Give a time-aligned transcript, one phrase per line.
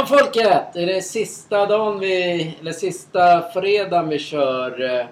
[0.00, 0.62] dag folket!
[0.72, 2.56] Det är det sista dagen vi...
[2.60, 5.06] Eller sista fredagen vi kör eh,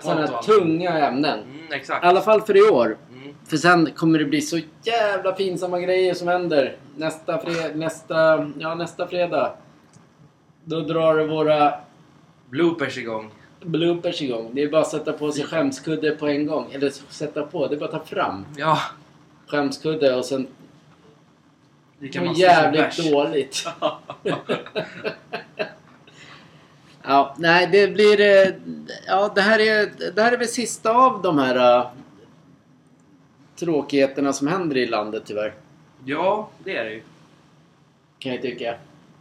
[0.00, 1.38] sådana här tunga ämnen.
[1.38, 2.04] Mm, exakt.
[2.04, 2.96] I alla fall för i år.
[3.12, 3.34] Mm.
[3.46, 6.76] För sen kommer det bli så jävla pinsamma grejer som händer.
[6.96, 9.52] Nästa, fred, nästa, ja, nästa fredag.
[10.64, 11.74] Då drar våra
[12.50, 13.30] Bloopers igång.
[13.60, 14.50] bloopers igång.
[14.52, 16.72] Det är bara att sätta på sig skämskudde på en gång.
[16.72, 18.78] Eller sätta på, det är bara att ta fram Ja,
[19.46, 20.46] skämskudde och sen...
[22.00, 23.66] det kan var jävligt dåligt.
[27.02, 28.20] Ja, nej det blir...
[28.20, 28.54] eh,
[29.06, 31.86] Ja, det här är, det här är väl sista av de här uh,
[33.56, 35.54] tråkigheterna som händer i landet tyvärr.
[36.04, 37.02] Ja, det är det ju.
[38.18, 38.74] Kan jag tycka.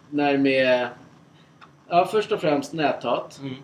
[0.10, 0.88] När med...
[1.88, 3.40] Ja, först och främst näthat.
[3.42, 3.56] Mm.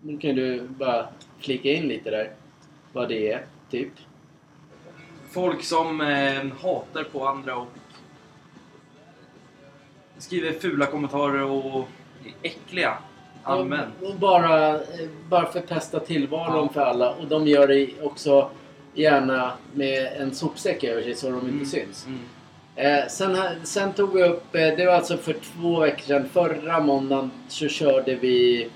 [0.00, 1.08] Nu kan du bara
[1.38, 2.30] flika in lite där.
[2.92, 3.92] Vad det är, typ.
[5.30, 7.66] Folk som eh, hatar på andra och
[10.18, 11.88] skriver fula kommentarer och
[12.24, 12.98] är äckliga.
[13.42, 13.94] Allmänt.
[14.02, 14.80] Och, och bara, eh,
[15.28, 16.72] bara förpesta tillvaron Ja.
[16.72, 17.10] för alla.
[17.14, 18.50] Och de gör det också
[18.94, 21.66] gärna med en sopsäck över sig så de inte Mm.
[21.66, 22.06] syns.
[22.06, 22.20] Mm.
[22.76, 26.80] Eh, sen, sen tog vi upp, eh, det var alltså för två veckor sedan, förra
[26.80, 28.68] måndagen så körde vi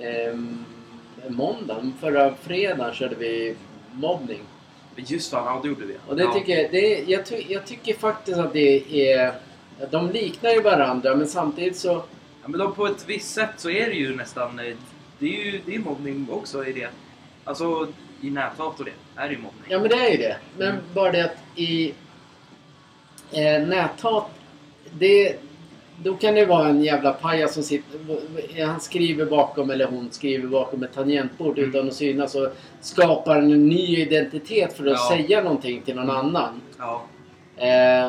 [0.00, 0.64] ehm,
[1.28, 3.56] måndagen, förra fredagen körde vi
[3.92, 4.40] mobbning.
[4.96, 5.96] Just det gjorde vi.
[6.08, 6.32] Och det ja.
[6.34, 9.34] tycker jag, det är, jag, ty, jag tycker faktiskt att det är...
[9.90, 11.92] De liknar ju varandra men samtidigt så...
[12.42, 14.58] Ja, men de, på ett visst sätt så är det ju nästan...
[14.58, 14.74] eh,
[15.18, 16.88] Det är ju det är mobbning också i det.
[17.44, 17.88] Alltså
[18.20, 19.64] i näthat och det är det ju mobbning.
[19.68, 20.36] Ja men det är ju det.
[20.58, 20.80] Men Mm.
[20.94, 21.94] bara det att i
[23.32, 24.30] eh, näthat,
[24.98, 25.36] det,
[26.02, 28.00] då kan det vara en jävla pajas som sitter...
[28.66, 31.70] Han skriver bakom, eller hon skriver bakom ett tangentbord Mm.
[31.70, 32.48] utan att synas och
[32.80, 35.16] skapar en ny identitet för att Ja.
[35.16, 36.60] säga någonting till någon annan.
[36.78, 37.02] Ja.
[37.66, 38.08] Eh,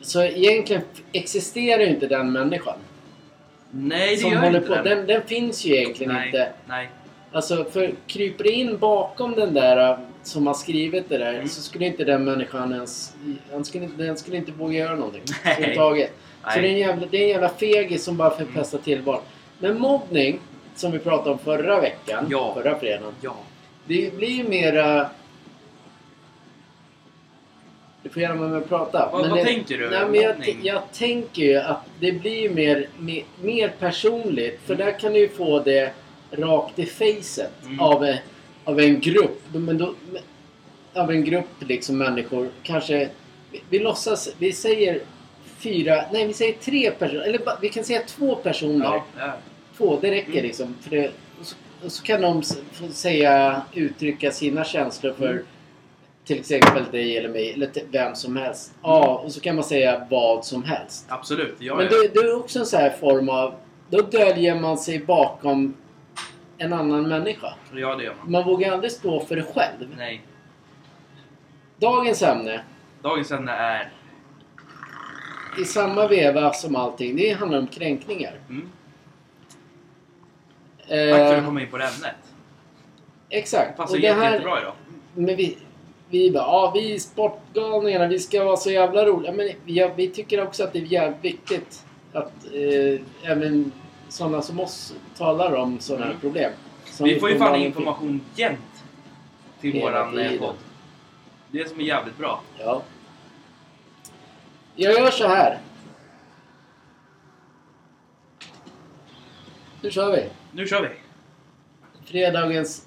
[0.00, 0.82] så egentligen
[1.12, 2.76] existerar ju inte den människan.
[3.70, 4.74] Nej, det som gör håller inte på.
[4.74, 4.84] den.
[4.84, 6.52] Den, den finns ju egentligen Nej, inte.
[6.68, 6.88] nej.
[7.32, 11.48] Alltså, för kryper det in bakom den där uh, som har skrivit det där Mm.
[11.48, 13.14] så skulle inte den människan ens...
[13.52, 15.22] Han skulle, den skulle inte våga göra någonting.
[15.44, 15.52] Nej.
[15.54, 16.12] överhuvudtaget.
[16.42, 19.22] Så det är, en jävla, det är en jävla fegis som bara förpestar tillvaron.
[19.58, 20.40] Men mobbning,
[20.74, 22.54] som vi pratade om förra veckan, Ja.
[22.54, 23.12] förra fredagen.
[23.20, 23.36] Ja.
[23.86, 25.10] Det blir ju mera...
[28.02, 29.08] Du får gärna vara med och prata.
[29.12, 29.90] Vad- Men vad det, tänker du?
[29.90, 34.60] Nej, men jag, jag tänker ju att det blir ju mer, mer, mer personligt.
[34.66, 35.92] För där kan du ju få det
[36.30, 37.80] rakt i facet Mm.
[37.80, 38.14] av,
[38.64, 39.42] av en grupp.
[39.52, 39.94] Men då,
[40.94, 42.48] av en grupp liksom människor.
[42.62, 43.08] Kanske...
[43.50, 44.28] Vi, vi låtsas...
[44.38, 45.00] Vi säger
[45.58, 46.04] fyra...
[46.12, 47.20] Nej, vi säger tre personer.
[47.22, 48.84] Eller vi kan säga två personer.
[48.84, 49.32] Ja, ja.
[49.76, 50.42] Två, det räcker Mm.
[50.44, 50.74] liksom.
[50.80, 51.08] För det,
[51.40, 52.42] och, så, och så kan de
[52.92, 55.44] säga, uttrycka sina känslor för Mm.
[56.24, 58.72] till exempel dig eller mig, eller vem som helst.
[58.82, 61.06] Ja, och så kan man säga vad som helst.
[61.08, 61.56] Absolut.
[61.58, 63.54] Ja, Men det, det är också en sån här form av...
[63.90, 65.74] Då döljer man sig bakom
[66.58, 67.54] en annan människa.
[67.74, 68.30] ja, det gör man.
[68.32, 69.94] Man vågar aldrig stå för det själv.
[69.96, 70.22] Nej.
[71.78, 72.60] Dagens ämne,
[73.02, 73.92] Dagens ämne är...
[75.60, 78.34] i samma veva som allting, det handlar om kränkningar.
[78.48, 78.68] Mm.
[80.80, 82.14] Tack för att Eh, du kom in på det ämnet.
[83.30, 83.76] exakt.
[83.76, 84.72] Passar Och det jätte, här- jättebra idag.
[85.14, 85.58] Men vi,
[86.10, 89.32] vi bara, ja vi är sportgalningarna, vi ska vara så jävla roliga.
[89.32, 93.72] Men vi, vi tycker också att det är jävligt viktigt att eh, även
[94.08, 96.20] sådana som oss talar om sådana här Mm.
[96.20, 96.52] problem.
[97.00, 98.58] Vi får ju fan information jämt
[99.60, 100.54] till våran eh, podd.
[101.50, 102.40] Det är som är jävligt bra.
[102.58, 102.82] Ja.
[104.80, 105.58] Jag gör så här.
[109.82, 110.24] Nu kör vi.
[110.52, 110.88] Nu kör vi!
[112.04, 112.86] Fredagens...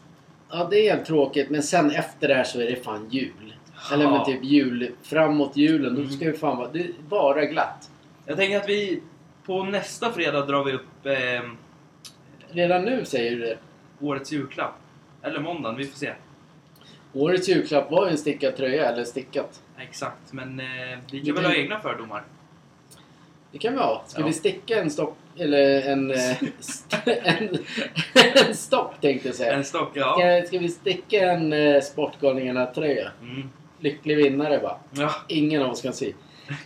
[0.50, 1.50] Ja, det är helt tråkigt.
[1.50, 3.56] Men sen efter det här så är det fan jul.
[3.94, 4.26] Eller men Ja.
[4.26, 4.92] typ jul.
[5.02, 5.96] Framåt julen.
[5.96, 6.12] Då Mm.
[6.14, 6.70] ska vi fan vara...
[6.72, 7.90] Det är bara glatt.
[8.26, 9.02] Jag tänker att vi
[9.46, 11.50] på nästa fredag drar vi upp eh,
[12.50, 13.58] Redan nu säger du det.
[14.00, 14.74] årets julklapp.
[15.22, 16.14] Eller måndagen, vi får se.
[17.14, 19.62] Årets julklapp var ju en stickad tröja, eller stickat.
[19.84, 22.24] Exakt, men eh, vi kan väl ha egna fördomar.
[23.52, 24.04] Det kan vi ha.
[24.08, 24.28] Ska Ja.
[24.28, 25.18] vi sticka en stock...
[25.38, 26.12] Eller en...
[26.12, 27.58] eh, st- en,
[28.48, 29.54] en stock tänkte jag säga.
[29.54, 30.14] En stock, ja.
[30.14, 33.12] Ska, ska vi sticka en eh, Sportgalningarna-tröja?
[33.22, 33.50] Mm.
[33.80, 34.78] Lycklig vinnare bara.
[34.92, 35.12] ja.
[35.28, 36.14] Ingen av oss kan se.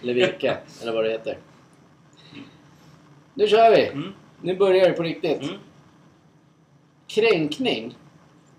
[0.02, 1.38] Eller vilka, eller vad det heter.
[3.34, 3.88] Nu kör vi!
[3.88, 4.14] Mm.
[4.42, 5.42] Nu börjar det på riktigt.
[5.42, 5.56] Mm.
[7.08, 7.96] Kränkning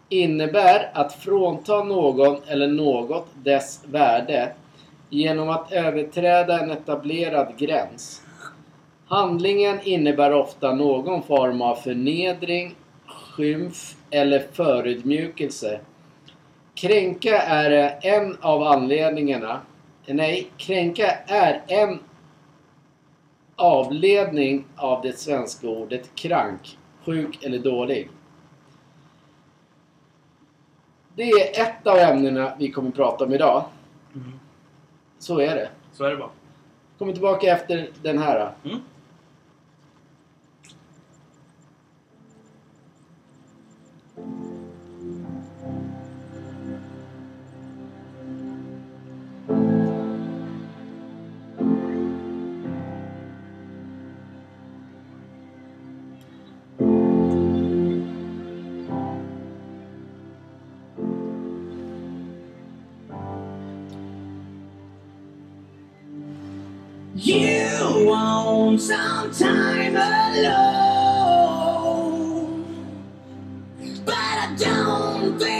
[0.08, 4.52] innebär att frånta någon eller något dess värde
[5.10, 8.22] genom att överträda en etablerad gräns.
[9.06, 12.74] Handlingen innebär ofta någon form av förnedring,
[13.06, 15.80] skymf eller förödmjukelse.
[16.74, 19.60] Kränka är en av anledningarna
[20.08, 21.98] Nej, kränka är en
[23.56, 28.08] avledning av det svenska ordet krank, sjuk eller dålig.
[31.16, 33.64] Det är ett av ämnena vi kommer prata om idag.
[34.14, 34.32] Mm.
[35.18, 35.68] Så är det.
[35.92, 36.30] Så är det bara.
[36.98, 38.52] Kommer tillbaka efter den här.
[38.64, 38.80] Mm.
[44.18, 44.55] You
[68.76, 70.74] want some time alone,
[74.04, 75.55] but I don't think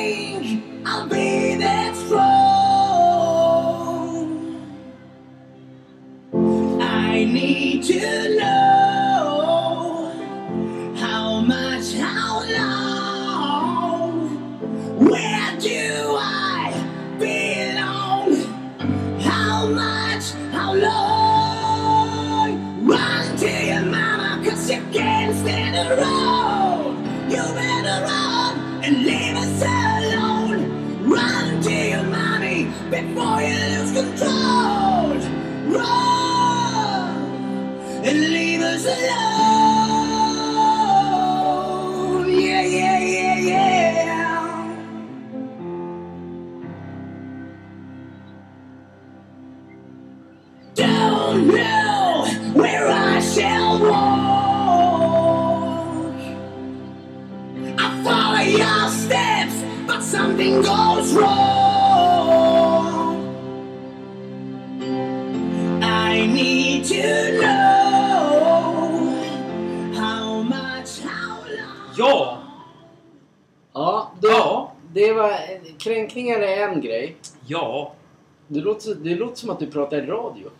[78.76, 80.50] låter, det låter som att du pratar i radio.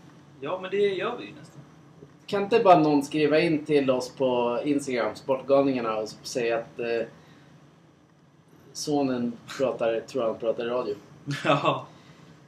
[0.40, 1.61] Ja, men det gör vi ju nästan.
[2.26, 7.06] Kan inte bara någon skriva in till oss på Instagram, Sportgalningarna, och säga att eh,
[8.73, 10.94] sonen pratar, tror han pratar i radio.
[11.44, 11.87] Ja.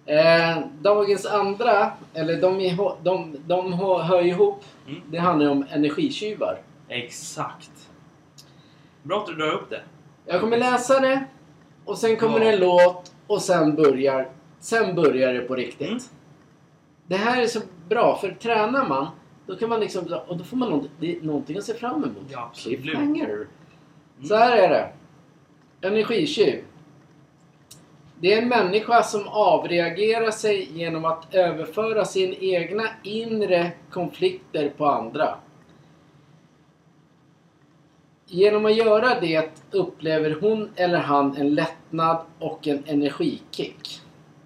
[0.07, 5.01] Eh, dagens andra, eller de, iho- de, de hör ihop, Mm.
[5.11, 6.59] det handlar ju om energitjuvar.
[6.89, 7.71] Exakt.
[9.03, 9.81] Bra att du drar upp det.
[10.27, 11.25] Jag kommer läsa det
[11.85, 12.53] och sen kommer Ja.
[12.53, 14.29] en låt och sen börjar,
[14.61, 15.89] sen börjar det på riktigt.
[15.89, 16.01] Mm.
[17.07, 19.07] Det här är så bra för tränar man
[19.49, 20.91] då kan man liksom, och då får man något,
[21.23, 22.27] någonting att se fram emot.
[22.29, 22.53] Ja.
[22.55, 23.47] Cliffhanger.
[24.23, 24.93] Så här är det.
[25.89, 26.65] Energitjuv.
[28.21, 34.87] Det är en människa som avreagerar sig genom att överföra sin egna inre konflikter på
[34.87, 35.35] andra.
[38.27, 44.01] Genom att göra det upplever hon eller han en lättnad och en energikick.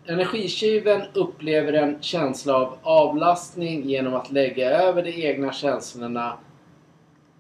[0.07, 6.39] Energitjuven upplever en känsla av avlastning genom att lägga över de egna känslorna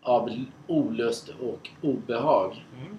[0.02, 0.31] av
[0.66, 2.64] olust och obehag.
[2.81, 2.99] Mm.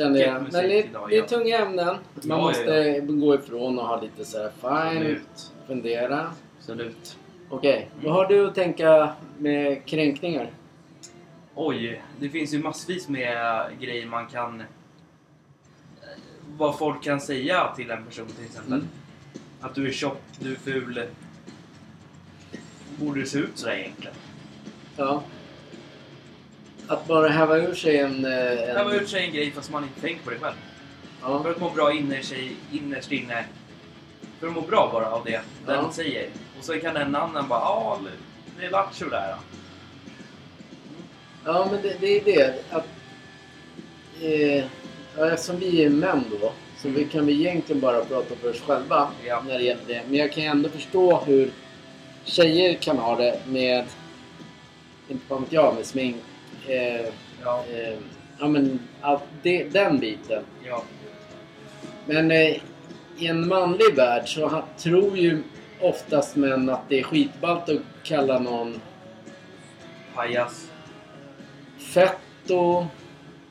[0.00, 0.42] Känner jag.
[0.42, 1.26] Men det, idag, det är ja.
[1.26, 1.86] tunga ämnen.
[1.86, 5.52] Man Ja, ja, måste gå ifrån och ha lite så här fine, Absolut.
[5.66, 6.32] fundera.
[6.58, 7.16] Absolut.
[7.50, 10.50] Okej, vad har du att tänka med kränkningar?
[11.54, 14.62] Oj, det finns ju massvis med grejer man kan...
[16.56, 18.72] Vad folk kan säga till en person till exempel.
[18.72, 18.88] Mm.
[19.60, 21.02] Att du är tjock, du är ful.
[22.96, 24.14] Borde det se ut sådär egentligen?
[24.96, 25.22] Ja.
[26.90, 28.24] Att bara häva ur sig en...
[28.24, 30.54] eh, en och för sig en grej fast man inte tänker på det själv.
[31.20, 31.50] För ja.
[31.50, 33.44] att må bra innerst, i- innerst inne.
[34.40, 35.92] För att må bra bara av det den Ja.
[35.92, 36.28] säger.
[36.58, 37.98] Och så kan en annan bara ja,
[38.58, 39.34] det är lattjo där.
[41.44, 42.54] ja, men det, det är det.
[42.70, 42.86] Att,
[44.22, 44.64] eh,
[45.16, 48.60] ja, eftersom vi är män då så vi kan vi egentligen bara prata för oss
[48.60, 49.42] själva Ja.
[49.46, 50.02] när det gäller det.
[50.08, 51.50] Men jag kan ändå förstå hur
[52.24, 53.84] tjejer kan ha det med,
[55.08, 56.16] inte vad vet jag, med smink.
[56.70, 57.06] Eh,
[57.44, 57.98] Ja, eh,
[58.38, 60.42] ja men allt det, den biten.
[60.66, 60.82] ja.
[62.06, 62.56] Men eh,
[63.16, 65.42] i en manlig värld så tror ju
[65.80, 68.80] oftast män att det är skitballt att kalla någon
[70.14, 70.70] Pajas.
[71.78, 72.86] fetto,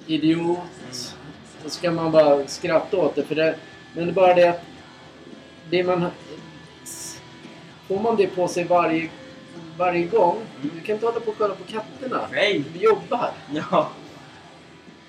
[0.07, 1.15] idiot.
[1.63, 3.23] Då ska man bara skratta åt det.
[3.23, 3.55] För det
[3.95, 4.61] men det är bara det att
[5.69, 6.05] det man...
[7.87, 9.09] Får man det på sig varje,
[9.79, 10.37] varje gång.
[10.61, 10.75] Mm.
[10.75, 12.27] Du kan inte hålla på och kolla på katterna.
[12.31, 12.63] Nej!
[12.73, 13.31] Vi jobbar.
[13.53, 13.89] Ja,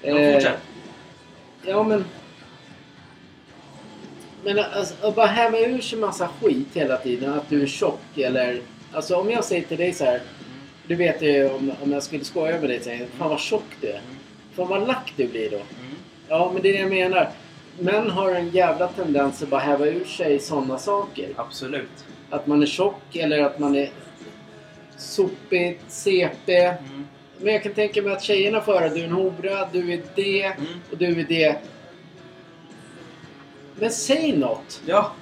[0.03, 0.59] Eh, fortsätt.
[1.63, 2.05] Ja, men...
[4.45, 7.33] Men alltså, att bara häva ur sig massa skit hela tiden.
[7.33, 8.61] Att du är tjock eller...
[8.93, 10.21] Alltså om jag säger till dig så här.
[10.87, 13.89] Du vet ju om, om jag skulle skoja med dig säga Fan vad tjock du
[13.89, 14.01] är.
[14.57, 15.57] Fan vad lack du blir då.
[15.57, 15.67] Mm.
[16.29, 17.31] Ja, men det är det jag menar.
[17.79, 21.29] Män har en jävla tendens att bara häva ur sig sådana saker.
[21.37, 22.05] Absolut.
[22.31, 23.91] Att man är tjock eller att man är
[25.01, 26.55] sopig, CP.
[26.65, 27.07] Mm.
[27.39, 30.03] Men jag kan tänka mig att tjejerna får höra du är en hora, du är
[30.15, 30.67] det Mm.
[30.91, 31.57] och du är det.
[33.79, 34.81] Men säg något!
[34.87, 35.13] Ja.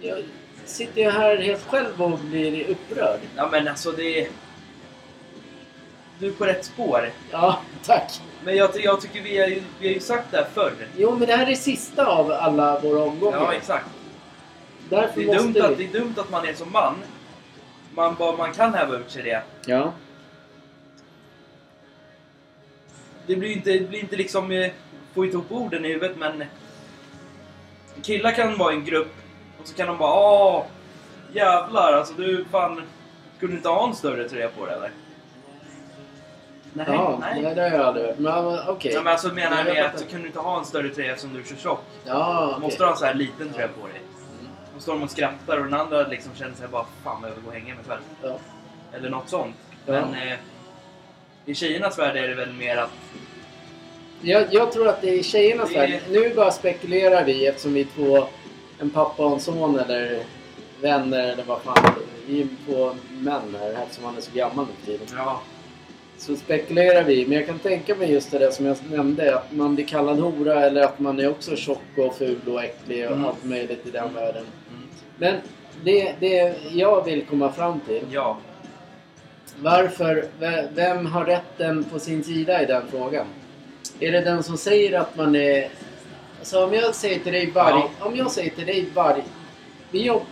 [0.00, 0.18] Jag
[0.64, 3.20] sitter ju här helt själv och blir upprörd.
[3.36, 4.28] ja, men alltså det...
[6.18, 7.10] Du är på rätt spår.
[7.30, 8.20] Ja, tack!
[8.44, 10.72] Men jag, jag tycker vi har, ju, vi har ju sagt det här förr.
[10.96, 13.38] Jo, men det här är sista av alla våra omgångar.
[13.38, 13.86] Ja, exakt.
[14.88, 15.60] Därför Det är, dumt vi...
[15.60, 16.94] att, det är dumt att man är som man.
[17.96, 19.42] Man, bara, man kan häva ut sig det.
[19.66, 19.92] Ja.
[23.26, 24.52] Det blir inte, det blir inte liksom...
[24.52, 24.70] eh,
[25.14, 26.44] Få ihop orden i huvudet, men...
[28.02, 29.14] Killar kan vara i en grupp
[29.60, 30.64] och så kan de bara åh
[31.32, 32.82] jävlar alltså du fan
[33.36, 34.90] skulle du inte ha en större tröja på dig eller?
[36.72, 37.42] Nej, ja, nej.
[37.42, 37.54] nej.
[37.54, 38.18] det har jag aldrig hört.
[38.18, 38.92] Men okej.
[38.92, 41.12] Ja, men alltså menar Ja, jag med att du kunde inte ha en större tröja
[41.12, 41.84] eftersom du är så tjock.
[42.04, 42.60] Ja, okej.
[42.60, 44.02] Måste du ha en så här liten tröja på dig?
[44.76, 44.78] Mm.
[44.78, 47.34] Då står de och skrattar och den andra liksom känner sig bara fan vad jag
[47.34, 48.00] vill gå och hänga mig själv.
[48.22, 48.38] Ja.
[48.96, 49.56] Eller något sånt.
[49.86, 49.92] Ja.
[49.92, 50.38] Men eh,
[51.46, 52.90] i tjejernas värld är det väl mer att
[54.22, 56.00] Jag, jag tror att det är tjejernas Det- värld.
[56.10, 58.26] Nu bara spekulerar vi eftersom vi är två,
[58.80, 60.22] en pappa och en son eller
[60.80, 61.94] vänner eller vad fan.
[62.26, 65.06] Vi är två män här eftersom han är så gammal nu tiden.
[65.16, 65.40] ja,
[66.18, 67.26] Så spekulerar vi.
[67.26, 69.36] Men jag kan tänka mig just det där som jag nämnde.
[69.36, 73.06] Att man blir kallad hora eller att man är också tjock och ful och äcklig
[73.06, 73.24] och Mm.
[73.24, 74.44] allt möjligt i den världen.
[75.18, 75.36] Men
[75.84, 78.02] det, det jag vill komma fram till.
[78.12, 78.38] ja,
[79.60, 80.24] Varför?
[80.38, 83.26] ve- Vem har rätten på sin sida i den frågan?
[84.00, 85.68] Är det den som säger att man är...
[86.38, 87.76] Alltså om jag säger till dig varje...
[87.76, 88.06] Ja.
[88.06, 89.22] Om jag säger till dig varje...
[89.90, 90.22] Vi jobb,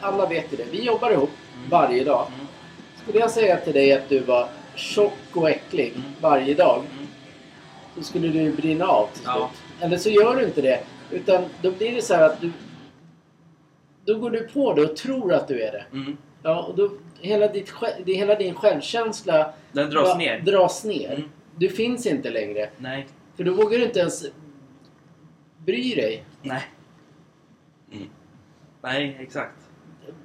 [0.00, 0.64] alla vet ju det.
[0.70, 1.70] Vi jobbar ihop Mm.
[1.70, 2.26] varje dag.
[2.34, 2.46] mm,
[3.02, 6.02] Skulle jag säga till dig att du var tjock och äcklig Mm.
[6.20, 6.82] varje dag.
[6.92, 7.06] mm,
[7.96, 9.26] Så skulle du brinna av till slut.
[9.36, 9.50] Ja.
[9.80, 10.80] Eller så gör du inte det.
[11.10, 12.52] Utan då blir det så här att du...
[14.04, 15.84] Då går du på det och tror att du är det.
[15.92, 16.16] mm.
[16.42, 16.90] Ja, och då...
[17.20, 17.72] Hela, ditt,
[18.06, 20.40] hela din självkänsla Den dras bara ner.
[20.40, 21.12] dras ner.
[21.14, 21.28] Mm.
[21.56, 22.70] Du finns inte längre.
[22.78, 24.24] Nej, För då vågar du inte ens
[25.58, 26.24] bry dig.
[26.42, 26.62] nej.
[27.92, 28.08] Mm.
[28.82, 29.56] Nej, exakt.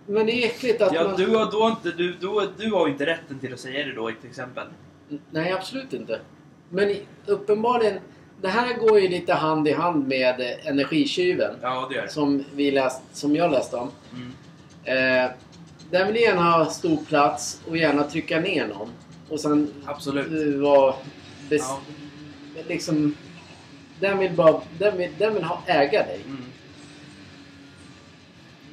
[0.06, 1.16] Men det är äckligt att Ja, man...
[1.18, 3.94] du, har då inte, du, du, du har ju inte rätten till att säga det
[3.94, 4.68] då till exempel.
[5.32, 6.20] Nej, absolut inte.
[6.70, 8.00] Men uppenbarligen,
[8.42, 11.56] det här går ju lite hand i hand med eh, Energitjuven.
[11.62, 12.10] Ja, det gör det.
[12.10, 13.92] Som, vi läst, som jag läste om.
[14.14, 15.26] Mm.
[15.26, 15.32] Eh,
[15.92, 18.90] Den vill gärna ha stor plats och gärna trycka ner någon.
[19.30, 20.32] Och sen Absolut.
[20.32, 20.96] uh, vara...
[21.50, 21.80] Ja.
[22.68, 23.16] Liksom...
[24.00, 24.62] Den vill bara...
[24.78, 26.22] Den vill, den vill ha, äga dig.
[26.26, 26.44] Mm.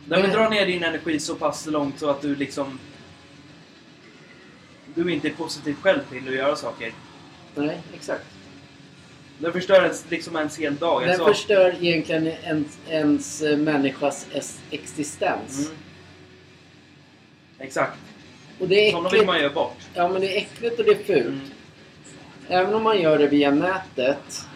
[0.05, 2.79] Den vill Men- dra ner din energi så pass långt så att du liksom...
[4.95, 6.93] Du inte är positiv själv till att göra saker.
[7.55, 8.25] Nej, exakt.
[9.39, 11.03] Den förstör ens, liksom ens hel dag.
[11.03, 14.27] Den Alltså, förstör egentligen ens, ens eh, människas
[14.71, 15.67] existens.
[15.67, 15.79] mm.
[17.59, 17.99] Exakt.
[18.59, 19.77] Och det är Sådana vill man göra bort.
[19.95, 21.27] Ja, men det är äckligt och det är fult.
[21.27, 21.41] Mm.
[22.49, 24.47] Även om man gör det via nätet.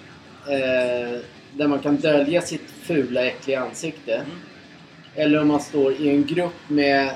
[0.48, 1.20] Eh,
[1.56, 4.14] där man kan dölja sitt fula, äckliga ansikte.
[4.14, 4.26] Mm.
[5.14, 7.14] Eller om man står i en grupp med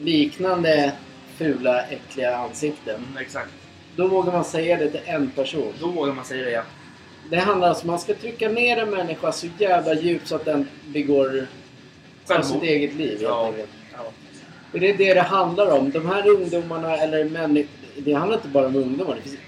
[0.00, 0.92] liknande
[1.36, 2.96] fula, äckliga ansikten.
[2.96, 3.50] Mm, exakt.
[3.96, 5.72] Då vågar man säga det till en person.
[5.80, 6.62] Då vågar man säga det ja.
[7.30, 10.36] Det handlar alltså om att man ska trycka ner en människa så jävla djupt så
[10.36, 11.46] att den begår
[12.26, 12.64] tar sitt Självmord.
[12.64, 13.10] eget liv.
[13.10, 13.46] helt Ja.
[13.46, 13.68] enkelt.
[13.92, 13.98] Ja.
[14.72, 15.90] Och det är det det handlar om.
[15.90, 17.68] De här ungdomarna, eller människor...
[17.96, 19.14] Det handlar inte bara om ungdomar.
[19.24, 19.40] Det finns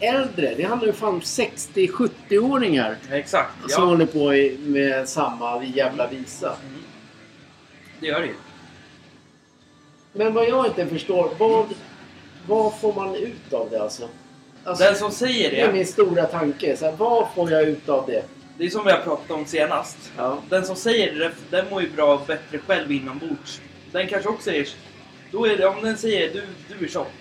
[0.00, 0.54] äldre.
[0.56, 3.52] Det handlar ju fan om 60-70-åringar Exakt.
[3.68, 3.88] som Ja.
[3.88, 6.46] håller på i, med samma jävla visa.
[6.68, 6.82] Mm.
[8.00, 8.34] Det gör det ju.
[10.12, 11.66] Men vad jag inte förstår, vad,
[12.46, 14.08] vad får man ut av det alltså?
[14.64, 15.72] alltså Den som säger det är det.
[15.72, 16.76] min stora tanke.
[16.76, 18.24] Så här, vad får jag ut av det?
[18.58, 19.96] Det är som vi har pratat om senast.
[20.16, 20.38] Ja.
[20.48, 23.60] Den som säger det, den mår ju bra och bättre själv inombords.
[23.92, 24.68] Den kanske också är...
[25.30, 26.42] Då är det, om den säger du,
[26.78, 27.12] du är tjock.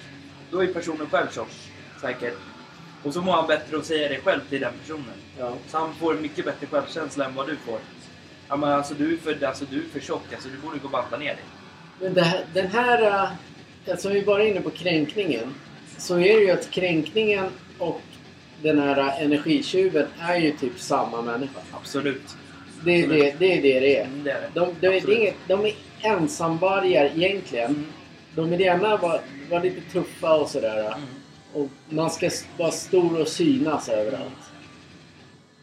[0.52, 1.52] Då är personen själv tjock.
[2.02, 2.38] Säkert.
[3.04, 5.06] Och så mår han bättre att säga det själv till den personen.
[5.40, 5.54] ja.
[5.68, 7.80] Så han får mycket bättre självkänsla än vad du får.
[8.48, 10.34] Ja men alltså du är för, alltså, du är för tjock.
[10.34, 11.44] Alltså du borde gå och banta ner dig.
[12.00, 13.28] Men det här, den här...
[13.86, 15.54] Eftersom vi bara är inne på kränkningen.
[15.98, 17.46] Så är det ju att kränkningen
[17.78, 18.02] och
[18.62, 21.60] den här energitjuven är ju typ samma människa.
[21.72, 22.36] Absolut.
[22.84, 24.06] Det är det det, är det, det är.
[24.06, 24.50] Mm, det är det.
[24.54, 25.20] De, de, är Absolut.
[25.20, 27.70] inget, de är ensamvargar egentligen.
[27.70, 27.86] Mm.
[28.36, 30.80] De gärna vara, vara lite tuffa och sådär.
[30.80, 31.00] Mm.
[31.54, 34.52] Och man ska vara stor och synas överallt.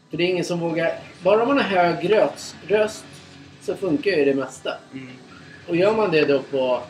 [0.09, 0.99] För det är ingen som vågar...
[1.23, 3.05] Bara man har hög röst, röst
[3.61, 4.73] så funkar ju det mesta.
[4.93, 5.09] Mm.
[5.67, 6.81] Och gör man det då på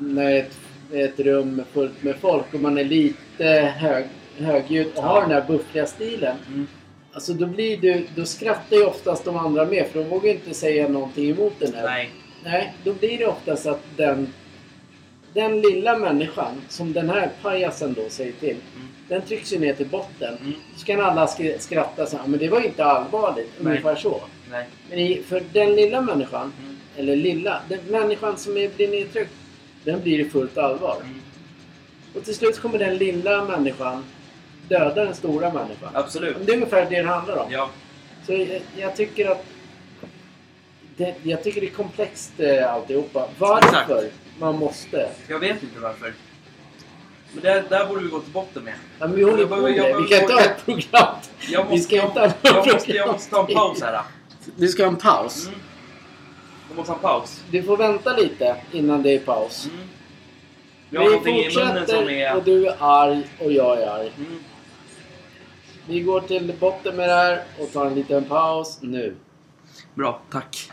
[0.00, 0.58] när ett,
[0.92, 3.44] ett rum är fullt med folk och man är lite
[3.76, 4.04] hög,
[4.38, 6.36] högljudd och har den här buffliga stilen.
[6.48, 6.66] Mm.
[7.12, 8.06] Alltså då blir du...
[8.16, 11.74] Då skrattar ju oftast de andra med för de vågar inte säga någonting emot den
[11.74, 11.82] här.
[11.84, 12.10] Nej.
[12.44, 14.32] Nej, då blir det oftast att den,
[15.32, 18.56] den lilla människan som den här pajasen då säger till.
[18.76, 18.88] Mm.
[19.08, 20.36] Den trycks ju ner till botten.
[20.40, 20.52] Mm.
[20.76, 23.50] Så kan alla sk- skratta så här, men det var inte allvarligt.
[23.58, 23.70] Nej.
[23.70, 24.20] Ungefär så.
[24.50, 24.66] Nej.
[24.90, 26.76] Men för den lilla människan, Mm.
[26.96, 29.30] eller lilla, den människan som är, blir nedtryckt,
[29.84, 30.96] den blir i fullt allvar.
[31.00, 31.20] Mm.
[32.14, 34.04] Och till slut kommer den lilla människan
[34.68, 35.90] döda den stora människan.
[35.92, 36.36] Absolut.
[36.46, 37.52] Det är ungefär det det handlar om.
[37.52, 37.70] Ja.
[38.26, 39.44] Så jag, jag tycker att
[40.96, 43.28] det, jag tycker det är komplext eh, alltihopa.
[43.38, 44.14] Varför Exakt.
[44.38, 45.08] man måste?
[45.28, 46.14] Jag vet inte varför.
[47.32, 48.74] Men det, där borde vi gå till botten med.
[48.98, 50.02] Ja, men vi håller Jag på med jag det.
[50.02, 51.14] Vi kan ta ett program.
[51.50, 52.96] Jag Vi måste, ska jag, inte ha jag, måste, program.
[52.96, 54.00] jag måste ta en paus här.
[54.56, 55.46] Du ska ha en paus.
[55.46, 55.60] Mm.
[56.68, 57.44] Jag måste ha en paus.
[57.50, 59.68] Du får vänta lite innan det är paus.
[59.72, 59.86] Mm.
[60.90, 62.36] Vi har någonting i munnen fortsätter som är...
[62.36, 64.12] och du är arg och jag är arg.
[64.16, 64.38] Mm.
[65.86, 69.16] Vi går till botten med det här och tar en liten paus nu.
[69.94, 70.70] Bra, tack.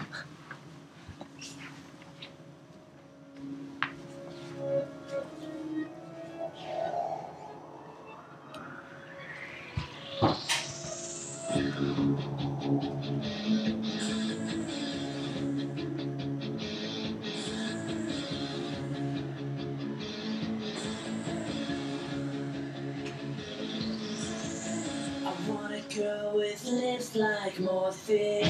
[28.11, 28.41] Morphine.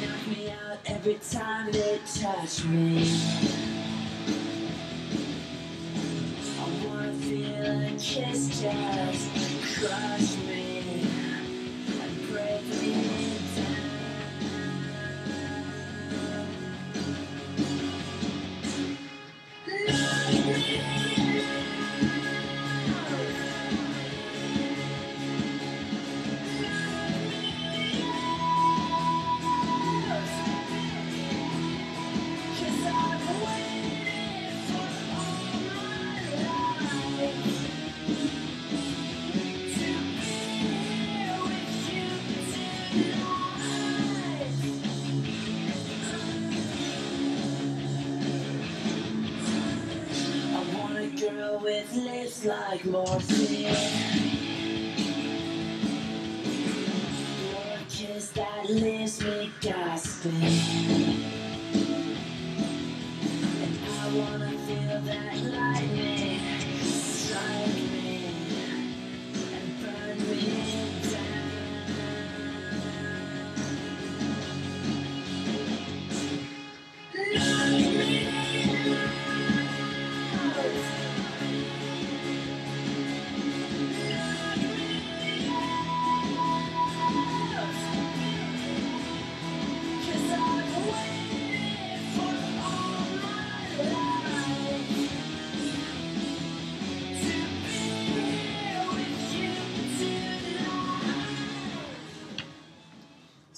[0.00, 3.49] Knock me out every time they touch me.
[52.70, 53.49] like more.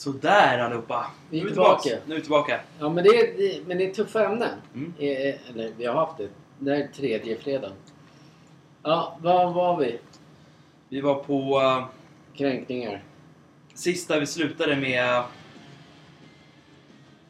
[0.03, 1.07] Sådär allihopa.
[1.31, 1.81] Vi är Nu tillbaka.
[1.83, 2.07] tillbaks.
[2.07, 2.61] Nu är vi tillbaka.
[2.79, 4.59] Ja, men det är, det, men det är tuffa ämnen.
[4.75, 4.93] Mm.
[4.99, 6.29] Eh, Eller vi har haft det.
[6.59, 7.73] Det här är tredje fredagen.
[8.83, 9.99] Ja, var var vi?
[10.88, 11.87] Vi var på uh,
[12.38, 13.03] Kränkningar.
[13.75, 15.25] sista vi slutade med eh,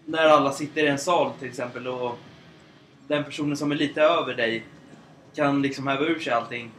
[0.05, 2.19] när alla sitter i en sal till exempel och
[3.09, 4.65] den personen som är lite över dig
[5.35, 6.71] kan liksom häva ur sig allting.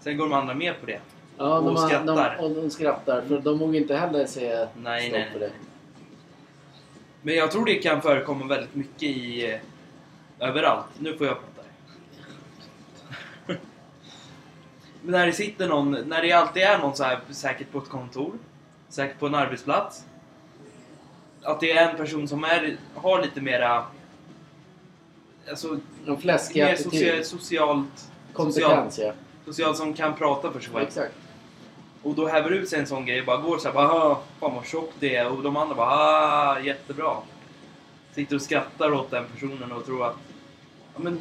[0.00, 1.00] Sen går de andra med på det.
[1.38, 2.36] Ja, Och de, har- skrattar.
[2.38, 3.22] De, och de skrattar.
[3.22, 5.50] För de vågar inte heller säga Nej, stopp nej, för det.
[7.22, 9.52] Men jag tror det kan förekomma väldigt mycket i...
[9.52, 10.86] eh, överallt.
[10.98, 11.68] Nu får jag prata.
[15.02, 17.88] Men när det sitter någon, när det alltid är någon så här säkert på ett
[17.88, 18.32] kontor,
[18.88, 20.04] säkert på en arbetsplats.
[21.42, 23.84] Att det är en person som är, har lite mera...
[25.50, 26.92] Alltså, De fläskiga mer attityd.
[26.92, 28.08] socia- socialt...
[28.32, 29.12] Kompetens, ja.
[29.44, 30.86] Socialt som kan prata för sig själv.
[30.86, 31.14] Exakt.
[32.02, 34.54] Och då häver ut sig en sån grej bara går så här bara ah, fan
[34.54, 37.16] vad tjock det är och de andra bara ah, jättebra.
[38.14, 40.16] Sitter och skrattar åt den personen och tror att
[40.94, 41.20] ja, men,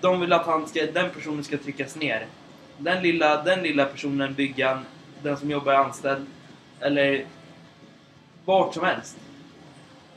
[0.00, 2.26] de vill att han ska, den personen ska tryckas ner.
[2.78, 4.84] Den lilla, den lilla personen, byggaren,
[5.22, 6.26] den som jobbar anställd
[6.80, 7.24] eller
[8.44, 9.16] vart som helst.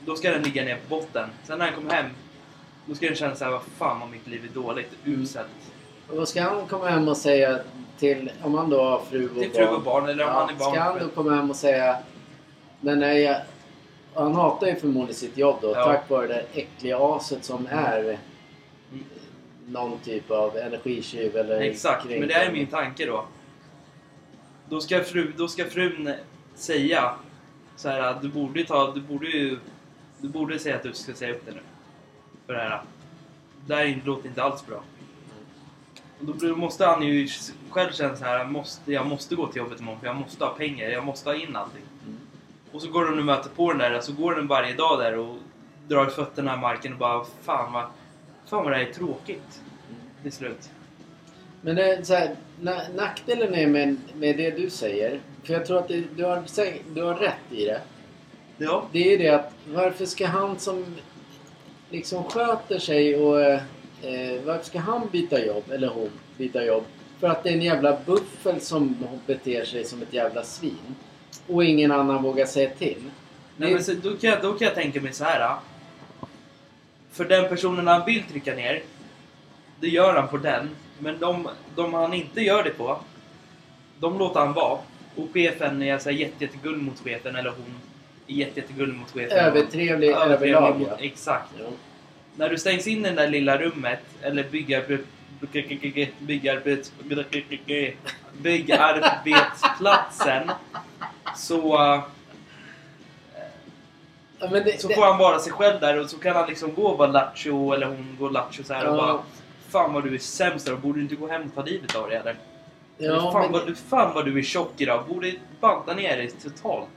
[0.00, 1.28] Då ska den ligga ner på botten.
[1.44, 2.10] Sen när han kommer hem
[2.86, 5.72] då ska den känna såhär, vad fan vad mitt liv är dåligt, uselt.
[6.10, 7.58] Och vad ska han komma hem och säga
[7.98, 9.66] till, om han då har fru och Till barn?
[9.68, 10.72] fru och barn eller om ja, han är barn.
[10.72, 11.96] Ska han då komma hem och säga,
[12.80, 13.40] jag,
[14.14, 15.84] och han hatar ju förmodligen sitt jobb då, Ja.
[15.84, 19.04] tack vare det äckliga aset som är Mm.
[19.66, 23.24] någon typ av energitjuv eller Exakt, men det är min tanke då.
[24.68, 26.12] Då ska, fru, då ska frun
[26.54, 27.14] säga
[27.76, 29.58] så här att du borde ta, du borde ju,
[30.18, 31.60] du borde säga att du ska säga upp det nu.
[32.46, 32.82] För det här.
[33.66, 34.82] Det här är- låter inte alls bra.
[36.20, 37.28] Och då måste han ju
[37.70, 40.44] själv känna så här, jag måste, jag måste gå till jobbet imorgon för jag måste
[40.44, 41.82] ha pengar, jag måste ha in allting.
[42.06, 42.18] Mm.
[42.72, 45.18] Och så går den och möter på den där, så går den varje dag där
[45.18, 45.36] och
[45.88, 47.84] drar fötterna i marken och bara fan vad,
[48.46, 49.62] fan vad det här är tråkigt.
[50.22, 50.70] Till slut.
[51.60, 55.66] Men det är så här, na- nackdelen är med, med det du säger, för jag
[55.66, 56.42] tror att det, du, har,
[56.94, 57.80] du har rätt i det.
[58.58, 58.88] Ja.
[58.92, 60.84] Det är ju det att varför ska han som
[61.90, 63.60] liksom sköter sig och
[64.02, 66.84] eh, varför ska han byta jobb, eller hon byta jobb?
[67.20, 70.94] För att det är en jävla buffel som beter sig som ett jävla svin.
[71.46, 73.02] Och ingen annan vågar säga till.
[73.56, 75.56] Nej, men så, då, kan jag, då kan jag tänka mig så här.
[77.12, 78.82] För den personen han vill trycka ner,
[79.80, 80.70] det gör han på den.
[80.98, 82.98] Men de, de han inte gör det på,
[84.00, 84.78] de låter han vara.
[85.16, 87.74] Och chefen är så här jätte, jättegullig mot chefen, eller hon
[88.26, 89.38] är jätte, jättegullig mot chefen.
[90.08, 90.78] Övertrevlig överlag.
[90.78, 90.96] mot- Ja.
[91.04, 91.48] Exakt.
[91.58, 91.64] Ja.
[92.36, 95.04] När du stängs in i det där lilla rummet, eller byggarbe-
[96.18, 96.92] byggarbets,
[99.24, 100.50] byggarbetsplatsen,
[101.36, 101.74] så...
[101.94, 102.02] eh,
[104.38, 106.74] Ja, det, Så det, får han vara sig själv där och så kan han liksom
[106.74, 108.98] gå och vara lattjo eller hon gå lattjo så här och Ja.
[108.98, 109.22] bara
[109.68, 112.08] Fan vad du är sämst idag, borde du inte gå hem och ta livet av
[112.08, 112.36] dig eller?
[112.98, 116.16] eller ja, fan, men, vad, du, fan vad du är tjock idag, borde banta ner
[116.16, 116.88] dig totalt.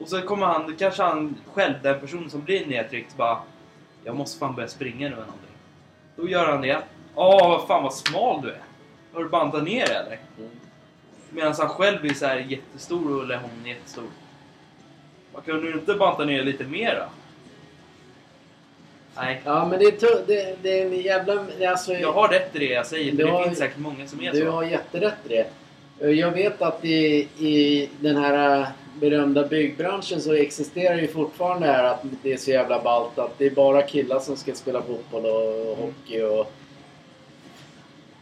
[0.00, 3.38] Och så kommer han, kanske han själv, den personen som blir nedtryckt bara
[4.04, 5.48] Jag måste fan börja springa nu eller någonting.
[6.16, 6.78] Då gör han det.
[7.14, 8.60] Åh, fan vad smal du är.
[9.12, 10.18] Har du bantat ner eller?
[10.38, 10.50] Mm.
[11.30, 14.04] Medan han själv är så här jättestor eller hon är jättestor.
[15.32, 17.04] Vad kunde du inte banta ner lite mer då?
[19.16, 21.46] Nej, Ja, men det är, det, det är en jävla...
[21.70, 23.10] Alltså, jag har rätt i det jag säger.
[23.10, 24.50] För Du det har- finns säkert många som är Du så.
[24.50, 25.46] har jätterätt i det.
[26.10, 28.66] Jag vet att i, i den här
[29.00, 33.38] berömda byggbranschen så existerar ju fortfarande det här att det är så jävla ballt att
[33.38, 36.52] det är bara killar som ska spela fotboll och hockey och...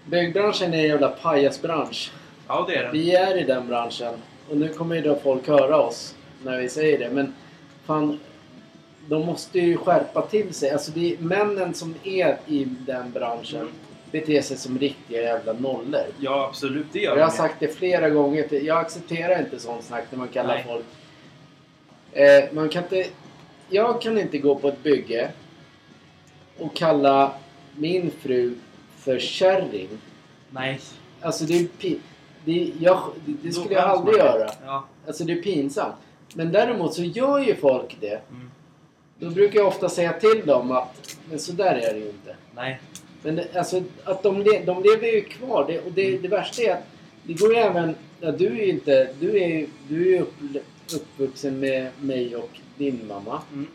[0.04, 2.12] Byggbranschen är en jävla pajasbransch.
[2.48, 2.90] Ja, det är det.
[2.92, 4.14] Vi är i den branschen.
[4.50, 7.10] Och nu kommer ju då folk höra oss när vi säger det.
[7.10, 7.34] Men
[7.84, 8.20] fan,
[9.08, 10.70] de måste ju skärpa till sig.
[10.70, 13.85] Alltså det är männen som är i den branschen Mm.
[14.20, 16.06] Beter sig som riktiga jävla nollor.
[16.20, 16.86] Ja, absolut.
[16.92, 18.64] Det gör jag har sagt det flera gånger.
[18.64, 20.64] Jag accepterar inte sånt snack när man kallar Nej.
[20.68, 20.84] folk
[22.12, 23.06] Eh, man kan inte...
[23.68, 25.30] Jag kan inte gå på ett bygge
[26.58, 27.32] och kalla
[27.76, 28.54] min fru
[28.98, 29.88] för kärring.
[30.50, 30.80] Nej.
[31.20, 31.98] Alltså det är pi-
[32.44, 34.50] det, jag, det, skulle jag aldrig göra.
[34.64, 34.84] Ja.
[35.06, 35.94] Alltså det är pinsamt.
[36.34, 38.20] Men däremot så gör ju folk det.
[38.30, 38.50] Mm.
[39.18, 42.36] Då brukar jag ofta säga till dem att men så där är det ju inte.
[42.54, 42.80] Nej.
[43.22, 45.64] Men alltså att de, le, de lever ju kvar.
[45.68, 46.86] Det, och det, det värsta är att
[47.22, 47.94] det går ju även...
[48.20, 49.08] Ja, du är ju inte...
[49.20, 50.34] Du är du är upp,
[50.94, 53.42] uppvuxen med mig och din mamma.
[53.52, 53.66] Mm.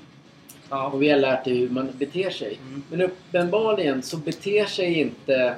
[0.70, 0.88] Ja.
[0.88, 2.60] Och vi har lärt dig hur man beter sig.
[2.68, 2.84] Mm.
[2.90, 5.56] Men uppenbarligen så beter sig inte...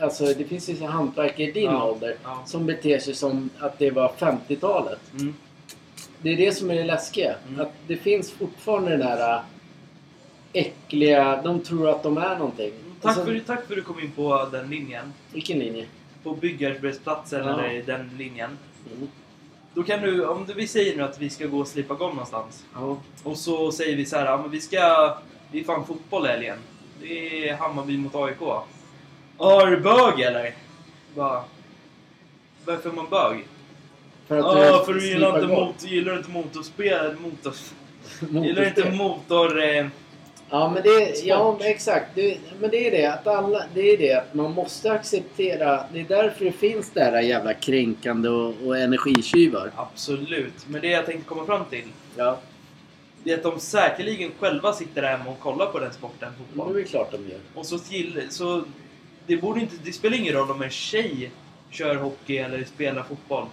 [0.00, 1.84] Alltså det finns ju hantverkare i din Ja.
[1.90, 2.42] ålder Ja.
[2.46, 5.00] som beter sig som att det var 50-talet.
[5.12, 5.34] Mm.
[6.22, 7.34] Det är det som är det läskiga.
[7.48, 7.60] Mm.
[7.60, 9.42] Att det finns fortfarande den här
[10.52, 11.42] äckliga...
[11.42, 12.72] De tror att de är någonting.
[13.00, 15.12] Tack, Alltså, för, tack för att du kom in på den linjen.
[15.32, 15.86] Vilken linje?
[16.22, 17.60] På byggarbetsplatsen Ja.
[17.60, 18.58] eller den linjen.
[18.96, 19.08] Mm.
[19.74, 22.14] Då kan du, om du, vi säger nu att vi ska gå och slipa golv
[22.14, 22.64] någonstans.
[22.74, 22.96] Ja.
[23.22, 24.78] Och så säger vi så här, ja men vi ska...
[25.52, 26.58] Det är fan fotboll i helgen.
[27.00, 28.36] Det är Hammarby mot AIK.
[29.38, 30.54] Ja, är du bög eller?
[31.14, 31.44] Bara...
[32.64, 33.44] Varför är man bög?
[34.26, 37.16] För att Ja, du för du gillar inte, mot, gillar inte motorspel.
[37.20, 37.54] Motor,
[38.44, 39.62] gillar inte motor...
[39.62, 39.86] Eh,
[40.50, 41.26] Ja, men det, Sport.
[41.26, 42.06] ja men exakt.
[42.14, 45.84] Det, men det är det att alla, det är det att man måste acceptera.
[45.92, 49.70] Det är därför det finns det här jävla kränkande och, och energitjuvar.
[49.76, 50.66] absolut.
[50.68, 51.84] Men det jag tänkte komma fram till.
[52.16, 52.38] Ja,
[53.24, 56.46] Det är att de säkerligen själva sitter där hemma och kollar på den sporten, men
[56.46, 56.74] fotboll.
[56.74, 57.40] det är klart de gör.
[57.54, 58.62] Och så till, så
[59.26, 61.30] det borde inte, det spelar ingen roll om en tjej
[61.70, 63.46] kör hockey eller spelar fotboll.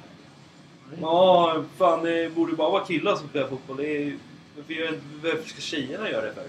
[1.01, 3.77] Ja, fan det borde bara vara killar som spelar fotboll.
[3.77, 4.13] Det är,
[4.55, 6.43] varför, varför ska tjejerna göra det för?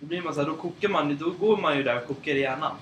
[0.00, 2.32] Då blir man så här, då kokar man, då går man ju där och kokar
[2.32, 2.72] i hjärnan.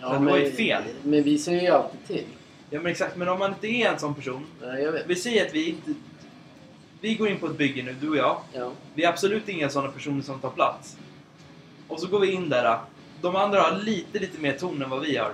[0.00, 0.82] Ja, Men det var ju fel.
[1.02, 2.24] Men vi säger ju alltid till.
[2.70, 4.46] Ja men exakt, men om man inte är en sån person.
[4.62, 5.06] Ja, jag vet.
[5.06, 5.94] Vi säger att vi inte...
[7.00, 8.36] Vi går in på ett bygge nu, du och jag.
[8.52, 8.70] Ja.
[8.94, 10.96] Vi är absolut inga sådana personer som tar plats.
[11.88, 12.78] Och så går vi in där.
[13.20, 15.32] De andra har lite, lite mer ton än vad vi har.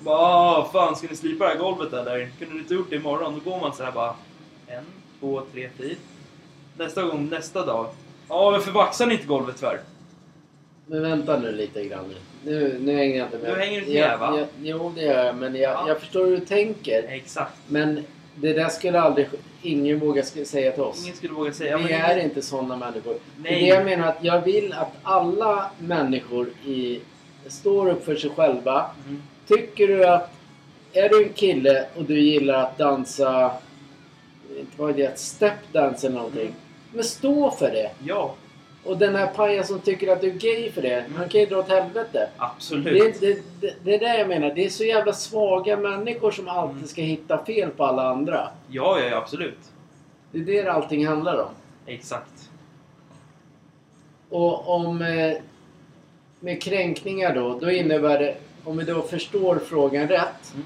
[0.00, 2.30] Bara, "Ah, fan ska ni slipa det här golvet eller?
[2.38, 3.40] Kunde ni inte gjort det imorgon?
[3.44, 4.14] Då går man så här bara.
[4.66, 4.84] En,
[5.20, 5.96] två, tre, fyra.
[6.76, 7.86] Nästa gång, nästa dag.
[8.28, 9.80] Ja, varför vaxar ni inte golvet för?
[10.86, 12.14] Men vänta nu lite grann.
[12.44, 13.50] Nu, nu hänger jag inte med.
[13.54, 14.38] Du hänger inte med, va?
[14.38, 15.36] Jag, jo, det gör jag.
[15.36, 15.88] Men jag, Ja.
[15.88, 17.02] jag förstår hur du tänker.
[17.08, 17.54] Exakt.
[17.68, 18.00] Men
[18.34, 19.28] det där skulle aldrig...
[19.62, 21.04] Ingen våga säga till oss.
[21.04, 21.78] Ingen skulle våga säga.
[21.78, 23.16] vi är inte sådana människor.
[23.36, 23.60] Nej.
[23.60, 27.00] det jag menar att jag vill att alla människor i,
[27.46, 28.90] står upp för sig själva.
[29.06, 29.22] Mm.
[29.48, 30.30] Tycker du att...
[30.92, 33.52] Är du en kille och du gillar att dansa...
[34.58, 35.18] Inte vad det?
[35.18, 36.42] Stepdance eller någonting.
[36.42, 36.54] Mm.
[36.92, 37.90] Men stå för det.
[38.04, 38.34] Ja,
[38.84, 41.04] Och den här pajen som tycker att du är gay för det.
[41.16, 42.28] Han kan ju dra åt helvete.
[42.36, 43.20] absolut.
[43.20, 44.52] Det, det, det, det är det jag menar.
[44.54, 46.88] Det är så jävla svaga människor som alltid Mm.
[46.88, 48.48] ska hitta fel på alla andra.
[48.68, 49.58] Ja, ja, ja, absolut.
[50.32, 51.50] Det är det allting handlar om.
[51.86, 52.50] Exakt.
[54.28, 55.02] Och om...
[55.02, 55.36] Eh,
[56.40, 58.36] med kränkningar då, då innebär det...
[58.64, 60.52] Om vi då förstår frågan rätt.
[60.54, 60.64] Mm.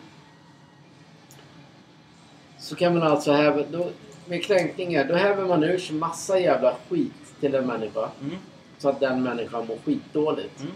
[2.59, 3.63] Så kan man alltså häva...
[3.71, 3.87] Då,
[4.29, 8.11] med kränkningar, då häver man ur sig massa jävla skit till en människa.
[8.21, 8.37] Mm.
[8.79, 10.61] Så att den människan mår skitdåligt.
[10.61, 10.73] Mm.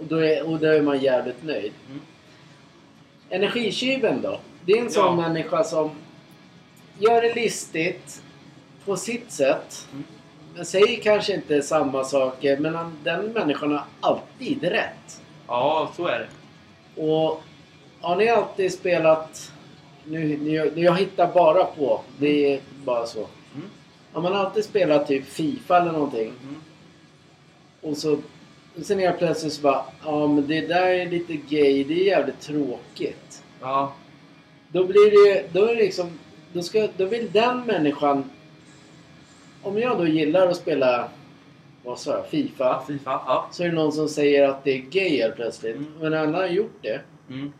[0.00, 1.72] Och, då är, och då är man jävligt nöjd.
[1.88, 2.00] Mm.
[3.30, 4.40] Energitjuven då?
[4.64, 5.28] Det är en sån Ja.
[5.28, 5.90] människa som
[6.98, 8.22] gör det listigt
[8.84, 9.86] på sitt sätt.
[9.92, 10.04] Mm.
[10.54, 15.22] Men säger kanske inte samma saker, men han, den människan har alltid rätt.
[15.46, 16.28] Ja, så är det.
[17.02, 17.42] Och
[18.00, 19.52] har ni alltid spelat...
[20.08, 22.00] Nu, nu, jag hittar bara på.
[22.18, 23.18] Det är bara så.
[23.54, 23.66] Mm.
[24.12, 26.56] Har man alltid spelat typ Fifa eller någonting Mm.
[27.80, 28.18] och så...
[28.82, 29.84] Sen är jag plötsligt så bara...
[30.04, 31.84] Ja men det där är lite gay.
[31.84, 33.42] Det är jävligt tråkigt.
[33.60, 33.92] Ja,
[34.68, 35.52] Då blir det.
[35.52, 36.18] Då är det liksom...
[36.52, 38.30] Då, ska, då vill den människan...
[39.62, 41.08] Om jag då gillar att spela...
[41.84, 42.26] Vad sa jag?
[42.26, 42.64] Fifa.
[42.64, 43.10] ja, Fifa.
[43.26, 43.48] Ja.
[43.52, 45.76] Så är det någon som säger att det är gay helt plötsligt.
[45.76, 45.92] Mm.
[46.00, 47.00] Men han har gjort det.
[47.30, 47.52] Mm.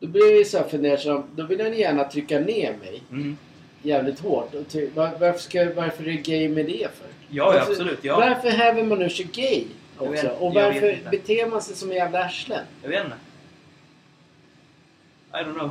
[0.00, 1.22] Då blir jag så här fundersam.
[1.36, 3.36] Då vill han gärna trycka ner mig Mm.
[3.82, 4.54] jävligt hårt.
[4.54, 7.06] Och ty, var, varför, ska, varför är gay med det för?
[7.28, 7.98] Ja, ja, absolut.
[8.02, 8.16] Ja.
[8.16, 9.64] Varför häver man ur sig gay
[9.98, 10.12] också?
[10.12, 12.64] vet- och varför beter man sig som en jävla arslen?
[12.82, 13.16] Jag vet inte.
[15.32, 15.70] I don't know.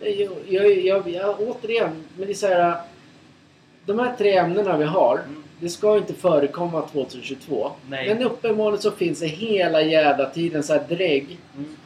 [0.00, 2.76] Jag, jag, jag, jag, återigen, men det är så här.
[3.86, 5.14] De här tre ämnena vi har.
[5.26, 5.42] Mm.
[5.60, 7.70] Det ska inte förekomma 2022.
[7.88, 8.08] Nej.
[8.14, 11.76] Men uppenbarligen så finns det hela jävla tiden så här drägg Mm.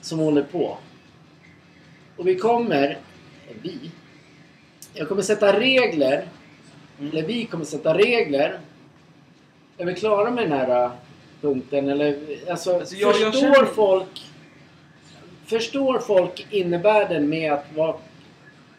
[0.00, 0.78] Som håller på.
[2.16, 2.98] Och vi kommer,
[3.62, 3.90] vi,
[4.94, 6.24] jag kommer sätta regler,
[7.00, 7.12] Mm.
[7.12, 8.58] eller vi kommer sätta regler.
[9.78, 10.90] Är vi klara med den här äh,
[11.40, 11.88] punkten?
[11.88, 12.18] Eller,
[12.50, 14.22] alltså, Alltså, jag- jag förstår känner- folk
[15.46, 17.96] Förstår folk innebörden med att vara,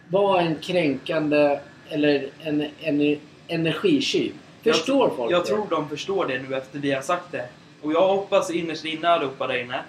[0.10, 4.34] vara en kränkande eller en, en energitjuv.
[4.64, 5.48] Förstår jag, folk Jag det?
[5.48, 7.46] tror de förstår det nu efter vi har sagt det.
[7.82, 9.82] Och jag hoppas innerst inne allihopa där inne.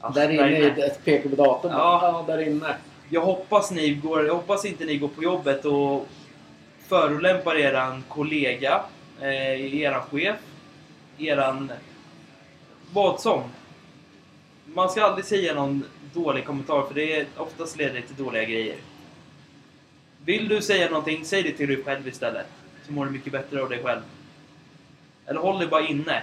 [0.00, 1.72] Alltså, Där inne är ett pekar på datorn.
[1.72, 2.24] Ja.
[2.28, 2.34] Ja.
[2.34, 2.76] där inne.
[3.08, 6.08] Jag hoppas ni går, jag hoppas inte ni går på jobbet och
[6.88, 8.82] förolämpar eran kollega,
[9.20, 10.36] eh, eran chef,
[11.18, 11.72] eran...
[12.92, 13.42] Vad som.
[14.64, 15.84] Man ska aldrig säga någon
[16.14, 18.76] dålig kommentar för det är oftast leder till dåliga grejer.
[20.24, 22.46] Vill du säga någonting, säg det till dig själv istället.
[22.86, 24.00] Så mår du mycket bättre av dig själv.
[25.26, 26.22] Eller håll det bara inne.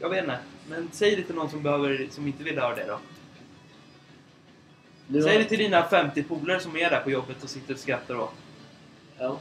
[0.00, 0.38] Jag vet inte.
[0.68, 2.98] Men säg det till någon som, behöver, som inte vill höra det då.
[5.06, 7.74] Du Säg har- det till dina 50 polare som är där på jobbet och sitter
[7.74, 8.28] och skrattar då.
[9.18, 9.38] Ja.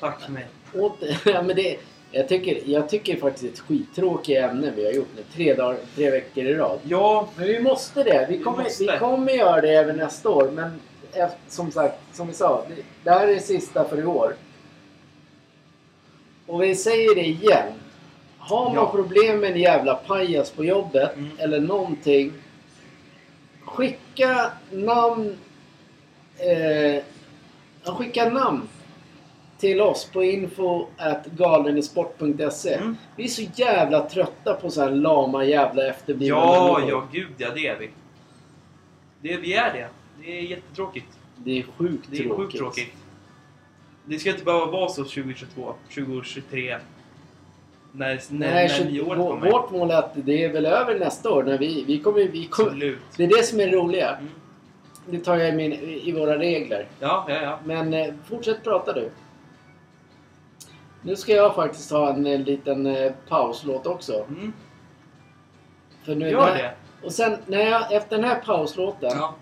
[0.00, 0.46] Tack för mig.
[0.74, 1.76] Åter, ja, men det,
[2.10, 5.22] jag, tycker, jag tycker faktiskt det är ett skittråkigt ämne vi har gjort nu.
[5.34, 6.78] Tre, dagar, tre veckor i rad.
[6.84, 8.26] Ja, Men vi måste det.
[8.30, 8.84] Vi Vi kommer, måste.
[8.92, 10.50] vi kommer göra det även nästa år.
[10.50, 10.80] Men
[11.12, 12.64] efter, som sagt, som vi sa.
[12.68, 14.34] Det, det här är det sista för i år.
[16.46, 17.72] Och vi säger det igen.
[18.48, 18.90] Har man Ja.
[18.92, 21.30] problem med en jävla pajas på jobbet Mm.
[21.38, 22.32] eller någonting.
[23.64, 25.36] Skicka namn.
[26.38, 27.02] Eh,
[27.94, 28.68] skicka namn
[29.58, 30.86] till oss på info
[31.36, 32.74] galenisport.se.
[32.74, 32.96] Mm.
[33.16, 36.90] Vi är så jävla trötta på så här lama jävla efterblivna ja, människor.
[36.90, 37.90] ja, gud ja, det är vi.
[39.20, 39.88] Det, vi är det.
[40.24, 41.06] Det är jättetråkigt.
[41.36, 42.36] Det är sjukt Det är tråkigt.
[42.38, 42.92] sjukt tråkigt.
[44.04, 46.76] Det ska inte behöva vara så 2022, 2023.
[47.96, 49.50] När, när, Nej, när nyåret kommer.
[49.50, 51.42] vårt mål är att det är väl över nästa år.
[51.42, 54.10] När vi, vi kommer, vi kommer, det är det som är det roliga.
[54.16, 54.30] Mm.
[55.06, 56.86] Det tar jag i, min, i våra regler.
[57.00, 57.58] Ja, ja, ja.
[57.64, 59.10] Men eh, fortsätt prata du.
[61.02, 64.24] Nu ska jag faktiskt ha en, eh, liten eh, pauslåt också.
[64.28, 64.52] Mm.
[66.04, 66.74] För nu, Gör det.
[67.02, 69.10] Och sen när jag, efter den här pauslåten.
[69.12, 69.16] Ja.
[69.16, 69.34] Ja.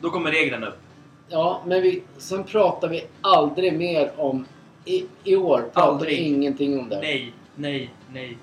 [0.00, 1.66] Då kommer reglerna upp.
[1.66, 4.46] men vi, sen pratar vi aldrig mer om...
[4.84, 6.18] I, i år pratar vi Aldrig.
[6.18, 7.00] ingenting om det.
[7.00, 8.38] Nej, nej, nej.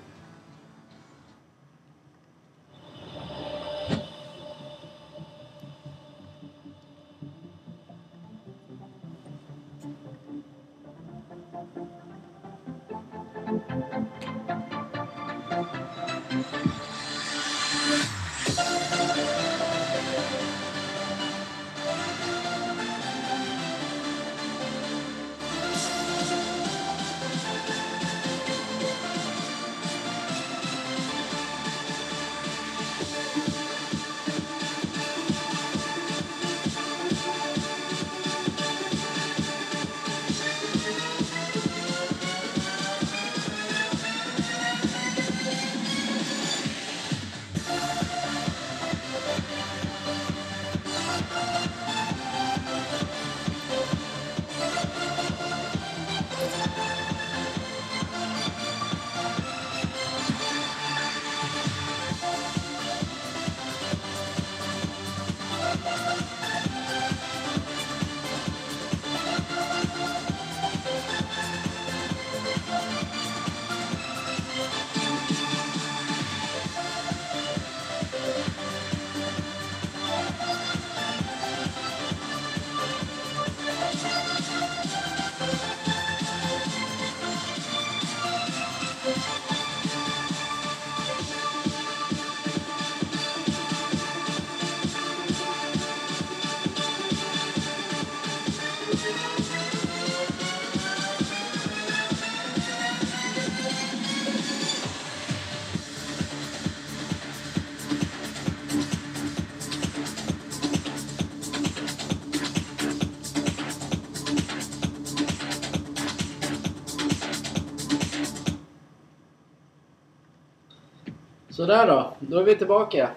[121.68, 122.12] Sådär då.
[122.20, 123.10] Då är vi tillbaka.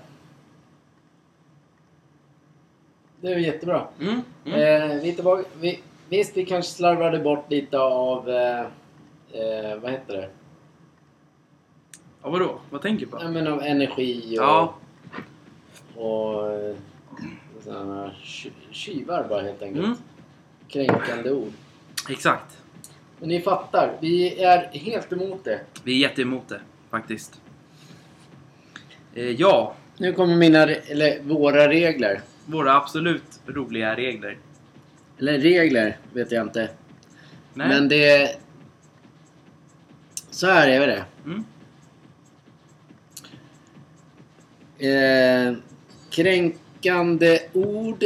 [3.22, 3.88] Det är jättebra.
[3.99, 4.22] Mm.
[4.45, 4.60] Mm.
[4.91, 5.43] Eh, vi är tillbaka.
[5.60, 5.80] Vi,
[6.10, 8.30] visst, vi kanske slarvade bort lite av...
[8.30, 8.60] Eh,
[9.32, 10.30] eh, vad heter det?
[12.24, 12.60] Ja, vadå?
[12.70, 13.18] Vad tänker du på?
[13.22, 14.43] Ja, men av energi och...
[14.43, 14.76] Ja.
[15.95, 16.52] Och...
[16.52, 16.76] eh,
[17.64, 18.12] sådana
[18.72, 19.86] tjuvar bara helt enkelt.
[19.86, 19.97] Mm.
[20.68, 21.54] Kränkande ord.
[22.10, 22.58] Exakt.
[23.20, 25.62] Men ni fattar, vi är helt emot det.
[25.84, 27.41] Vi är jätteemot det, faktiskt.
[29.16, 32.22] Eh, ja, Nu kommer mina, eller våra regler.
[32.45, 34.38] våra absolut roliga regler.
[35.20, 36.70] Eller regler, vet jag inte.
[37.53, 37.68] Nej.
[37.68, 38.36] Men det...
[40.30, 41.05] Så här är det.
[41.26, 41.45] Mm.
[44.78, 45.57] Eh,
[46.09, 48.03] kränkande ord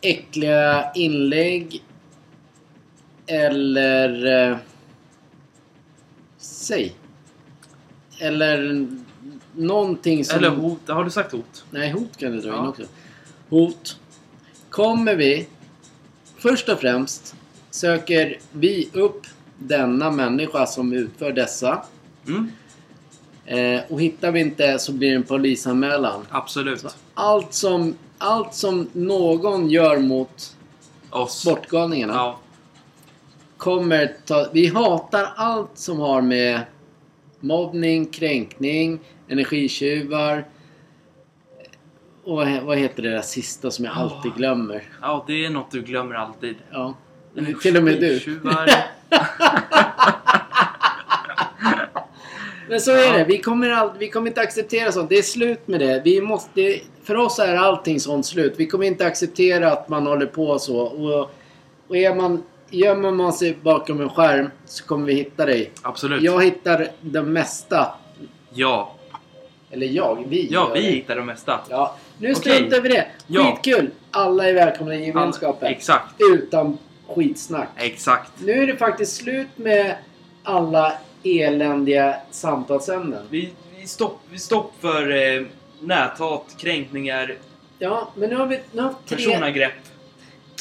[0.00, 1.82] äckliga inlägg.
[3.26, 4.26] Eller...
[4.50, 4.56] Eh,
[6.38, 6.94] säg.
[8.20, 8.88] Eller
[9.56, 10.38] någonting som...
[10.38, 10.80] Eller hot.
[10.88, 11.64] Har du sagt hot?
[11.70, 12.68] Nej, hot kan du dra in Ja.
[12.68, 12.82] också.
[13.48, 13.96] Hot.
[14.70, 15.48] Kommer vi...
[16.38, 17.34] Först och främst
[17.70, 19.26] söker vi upp
[19.58, 21.82] denna människa som utför dessa.
[22.26, 22.50] Mm.
[23.46, 26.26] Eh, och hittar vi inte så blir det en polisanmälan.
[26.30, 26.84] Absolut.
[27.14, 30.56] Allt som, allt som någon gör mot
[31.10, 31.40] Oss.
[31.40, 32.38] Sportgalningarna Ja.
[33.56, 34.46] kommer ta...
[34.52, 36.60] Vi hatar allt som har med
[37.44, 40.44] mobbning, kränkning, energitjuvar
[42.24, 44.36] och vad he- vad heter det där sista som jag alltid Åh.
[44.38, 44.82] glömmer?
[45.02, 46.56] ja, det är något du glömmer alltid.
[46.72, 46.94] Ja.
[47.62, 48.20] Till och med du.
[52.68, 53.24] Men så är det.
[53.24, 55.08] Vi kommer, all, vi kommer inte acceptera sånt.
[55.10, 56.02] Det är slut med det.
[56.04, 58.54] Vi måste, för oss är allting sånt slut.
[58.56, 60.78] Vi kommer inte acceptera att man håller på så.
[60.80, 61.30] Och,
[61.88, 62.42] och är man,
[62.78, 65.70] gömmer man sig bakom en skärm så kommer vi hitta dig.
[65.82, 66.22] Absolut.
[66.22, 67.94] Jag hittar det mesta.
[68.54, 68.94] Ja.
[69.70, 70.86] Eller jag, vi Ja, vi det.
[70.86, 71.60] hittar det mesta.
[71.70, 73.06] Ja, nu struntar vi det.
[73.26, 73.44] Ja.
[73.44, 73.90] Skitkul!
[74.10, 75.68] Alla är välkomna i gemenskapen.
[75.68, 76.14] Exakt.
[76.32, 77.68] Utan skitsnack.
[77.76, 78.30] Exakt.
[78.40, 79.96] Nu är det faktiskt slut med
[80.42, 83.22] alla eländiga samtalsämnen.
[83.30, 85.42] Vi, vi, stopp, vi stopp för eh,
[85.80, 87.34] näthat, kränkningar,
[87.78, 89.72] Ja, men nu har vi, nu har vi tre, personangrepp.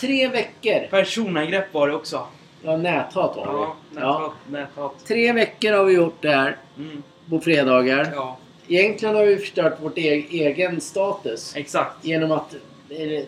[0.07, 0.87] Tre veckor.
[0.89, 2.27] Personangrepp var det också.
[2.63, 3.95] Ja, näthat har Ja, vi.
[3.95, 4.11] näthat.
[4.21, 4.33] Ja.
[4.49, 5.05] näthat.
[5.07, 7.03] Tre veckor har vi gjort det här Mm.
[7.29, 8.11] på fredagar.
[8.15, 8.37] Ja,
[8.67, 11.55] Egentligen har vi förstört vårt e- egen status.
[11.55, 12.05] exakt.
[12.05, 12.55] Genom att...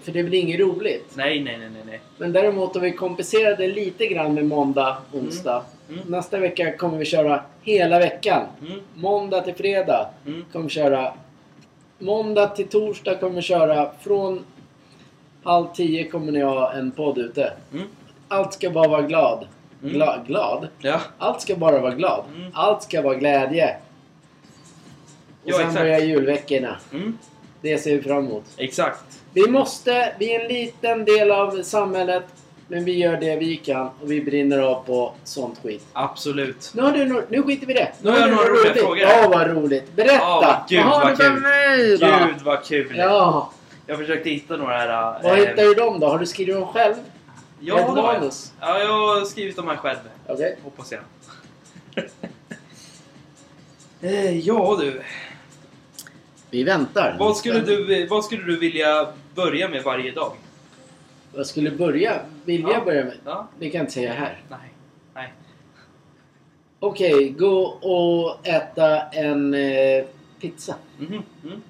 [0.04, 1.12] För det blir inget roligt.
[1.14, 2.00] Nej, nej, nej, nej.
[2.18, 5.64] Men däremot har vi kompenserat det lite grann med måndag, onsdag.
[5.90, 6.00] Mm.
[6.08, 8.42] Nästa vecka kommer vi köra hela veckan.
[8.62, 8.80] Mm.
[8.96, 10.46] Måndag till fredag Mm.
[10.52, 11.14] kommer vi köra.
[12.00, 13.92] Måndag till torsdag kommer vi köra.
[14.02, 14.44] Från
[15.46, 17.54] halv tio kommer ni ha en podd ute.
[17.74, 17.86] Mm.
[18.28, 19.48] Allt ska bara vara glad.
[19.84, 19.94] Mm.
[19.94, 20.68] Gla, glad?
[20.80, 22.24] Ja, Allt ska bara vara glad.
[22.36, 22.52] Mm.
[22.54, 23.76] Allt ska vara glädje.
[25.44, 25.80] Och Ja, sen exakt.
[25.82, 26.76] börjar julveckorna.
[26.94, 27.18] mm.
[27.62, 28.44] Det ser vi fram emot.
[28.58, 29.04] exakt.
[29.34, 32.24] Vi måste, vi är en liten del av samhället.
[32.68, 35.86] Men vi gör det vi kan och vi brinner av på sånt skit.
[35.94, 36.72] Absolut.
[36.76, 37.92] Nu, har du, no- nu skiter vi i det.
[38.02, 38.82] Nu har jag några roliga roligt.
[38.84, 38.98] frågor.
[39.00, 39.96] Ja, vad roligt.
[39.96, 40.26] Berätta!
[40.26, 41.40] Vad gud, har vad kul.
[41.42, 41.88] mig?
[41.90, 42.96] Gud vad kul!
[42.98, 43.52] Ja,
[43.86, 45.24] Jag försökte hitta några här...
[45.24, 46.08] vad eh, hittar du dem då?
[46.08, 46.96] Har du skrivit dem själv?
[47.60, 48.24] Ja, det har jag.
[48.62, 50.00] Ja, jag har skrivit dem här själv.
[50.28, 50.58] Okej.
[50.64, 51.02] Hoppas jag.
[54.02, 55.02] Eh, ja du.
[56.50, 57.16] Vi väntar.
[57.20, 60.34] Vad skulle, du, vad skulle du vilja börja med varje dag?
[61.34, 62.86] Jag skulle börja, vilja Ja.
[62.86, 63.14] börja med.
[63.26, 63.48] Ja?
[63.60, 64.42] Det kan jag inte säga här.
[64.50, 64.60] Nej.
[65.14, 65.34] Nej.
[66.80, 70.06] Okej, gå och äta en eh,
[70.42, 70.76] pizza.
[70.98, 71.24] Mhm.
[71.44, 71.62] Mm.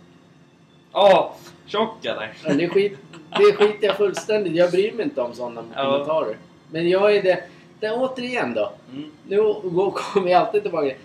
[0.92, 1.36] Ja,
[1.66, 2.34] tjock eller?
[2.46, 2.98] Ja, det, skit,
[3.30, 5.84] det skiter jag fullständigt Jag bryr mig inte om sådana Ja.
[5.92, 6.38] kommentarer.
[6.72, 7.44] Men jag är det...
[7.80, 8.72] det återigen då.
[8.94, 9.12] Mm.
[9.28, 9.38] Nu
[9.94, 10.96] kommer jag alltid tillbaka.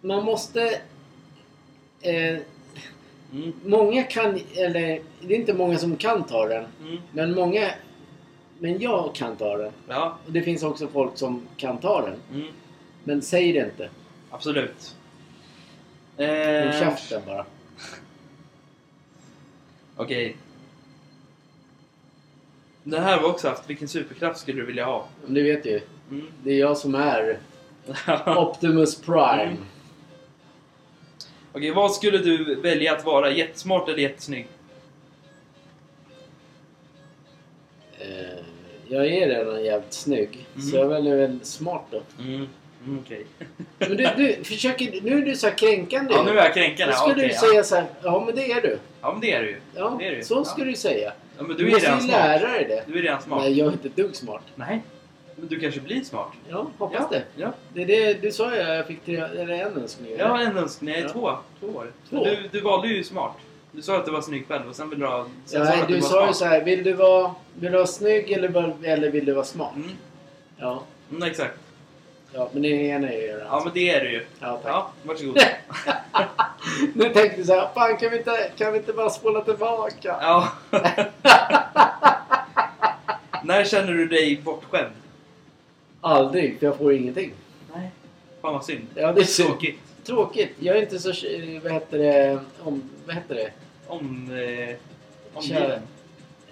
[0.00, 0.80] Man måste...
[2.00, 2.38] Eh,
[3.34, 3.52] Mm.
[3.64, 4.40] många kan...
[4.56, 6.64] Eller det är inte många som kan ta den.
[6.82, 6.98] Mm.
[7.12, 7.70] Men många...
[8.58, 9.72] Men jag kan ta den.
[9.88, 10.16] Ja.
[10.26, 12.14] Och det finns också folk som kan ta den.
[12.40, 12.52] Mm.
[13.04, 13.88] Men säg det inte.
[14.30, 14.96] Absolut.
[16.16, 17.46] Håll Eh, käften bara.
[20.02, 20.36] Okej.
[22.84, 23.70] Det här var också haft.
[23.70, 25.08] Vilken superkraft skulle du vilja ha?
[25.26, 25.80] Du vet ju.
[26.10, 26.26] Mm.
[26.42, 27.38] Det är jag som är
[28.36, 29.42] Optimus Prime.
[29.42, 29.64] Mm.
[31.52, 33.30] Okej, vad skulle du välja att vara?
[33.30, 34.48] Jättesmart eller jättesnygg?
[37.98, 38.44] Eh,
[38.88, 40.46] jag är redan jävligt snygg.
[40.54, 40.66] Mm.
[40.66, 42.02] Så jag väljer väl smart då.
[42.18, 42.48] Mm.
[42.86, 43.26] Mm, Okej.
[43.78, 45.00] Men du, du försöker...
[45.02, 46.14] Nu är du så här kränkande.
[46.14, 46.92] Ja, nu är jag kränkande.
[46.92, 47.40] Då skulle Okej, du ja.
[47.40, 47.84] säga så här.
[48.02, 48.78] Ja, men det är du.
[49.00, 49.56] Ja, men det är du ju.
[49.74, 50.22] Ja, Det är du.
[50.24, 50.44] så Ja.
[50.44, 51.12] skulle du säga.
[51.38, 52.20] Ja, men Du, du är måste redan ju smart.
[52.20, 52.92] lära dig det.
[52.92, 53.40] Du är redan smart.
[53.42, 54.42] Nej, jag är inte dugg smart.
[54.54, 54.82] Nej.
[55.36, 56.32] Men du kanske blir smart.
[56.48, 57.18] Ja, hoppas ja.
[57.18, 57.22] det.
[57.42, 57.52] Ja.
[57.74, 58.60] Det det du sa ju.
[58.60, 60.20] Jag fick tre, eller en önskning.
[60.20, 60.90] Har en önskning.
[60.94, 61.08] Nej, Ja.
[61.12, 61.30] två.
[61.60, 61.90] Två det.
[62.10, 62.24] Två?
[62.24, 63.32] Du, du valde ju smart.
[63.72, 65.26] Du sa att du var snygg själv och sen vill du ha...
[65.44, 66.36] Sen Ja, sa nej, att du var sa ju smart.
[66.36, 66.64] så här.
[66.64, 69.74] Vill du vara, vill du vara snygg eller, eller vill du vara smart?
[69.76, 69.88] Mm.
[70.56, 70.82] Ja.
[71.10, 71.54] Mm, exakt.
[72.32, 74.26] Ja, men det ena är ju Ja, men det är du ju.
[74.40, 74.72] Ja, tack.
[74.72, 75.38] Ja, varsågod.
[76.94, 77.68] Nu tänkte vi så här.
[77.74, 80.16] Fan, kan vi inte, kan vi inte bara spola tillbaka?
[80.20, 80.48] Ja.
[83.44, 84.92] När känner du dig bortskämd?
[86.00, 87.32] Aldrig, för jag får ingenting.
[87.74, 87.90] Nej.
[88.42, 88.86] Fan vad synd.
[88.94, 89.48] Ja, det är synd.
[89.48, 89.78] Tråkigt.
[90.04, 90.54] Tråkigt.
[90.58, 91.12] Jag är inte så...
[91.62, 92.40] Vad heter det?
[92.62, 93.50] Om, vad heter det?
[93.86, 94.30] Om...
[94.30, 94.76] Eh,
[95.42, 95.54] Kär.
[95.54, 95.82] omgiven.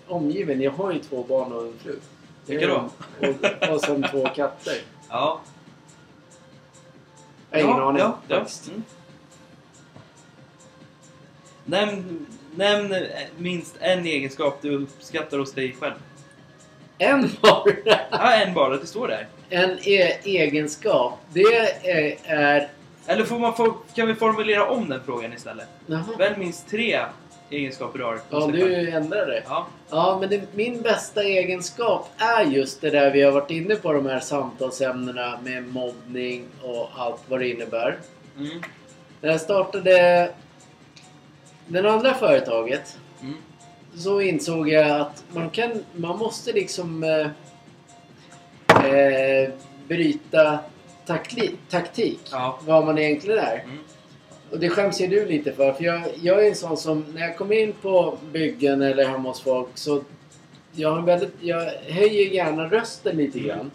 [0.09, 0.61] Omgiven.
[0.61, 1.99] Jag har ju två barn och en fru.
[2.47, 2.91] Vilka då?
[3.21, 4.75] Och, och sen två katter.
[5.09, 5.41] Ja.
[7.51, 8.37] Jag har ingen ja, aning Ja, ja.
[8.69, 8.83] Mm.
[11.65, 13.01] Nej, men Nämn eh,
[13.39, 15.95] minst en egenskap du uppskattar hos dig själv.
[16.99, 17.73] En bara.
[18.11, 18.77] Ja, en bara.
[18.77, 19.29] Det står där.
[19.49, 21.19] En e egenskap.
[21.33, 22.17] Det är...
[22.25, 22.69] är
[23.07, 25.69] Eller får man få, kan vi formulera om den frågan istället?
[25.87, 26.05] jaha.
[26.19, 27.01] Välj minst tre
[27.51, 29.43] egenskaper du har Ja, du ändrar det.
[29.47, 29.67] Ja.
[29.91, 33.93] Ja, men det, min bästa egenskap är just det där vi har varit inne på
[33.93, 37.99] de här samtalsämnena med mobbning och allt vad det innebär.
[38.39, 38.63] Mm.
[39.21, 40.31] När jag startade
[41.67, 43.35] det andra företaget Mm.
[43.97, 47.27] så insåg jag att man kan, man måste liksom eh,
[48.95, 49.51] eh,
[49.89, 50.59] bryta
[51.07, 52.21] takli, taktik.
[52.31, 52.59] Ja.
[52.67, 53.59] Vad man egentligen är.
[53.65, 53.79] Mm.
[54.51, 55.73] Och det skäms ju du lite för.
[55.73, 59.29] För jag, jag är en sån som, när jag kommer in på byggen eller hemma
[59.29, 60.03] hos folk så
[60.73, 63.49] jag, har en väldigt, jag höjer gärna rösten lite Mm.
[63.49, 63.71] grann.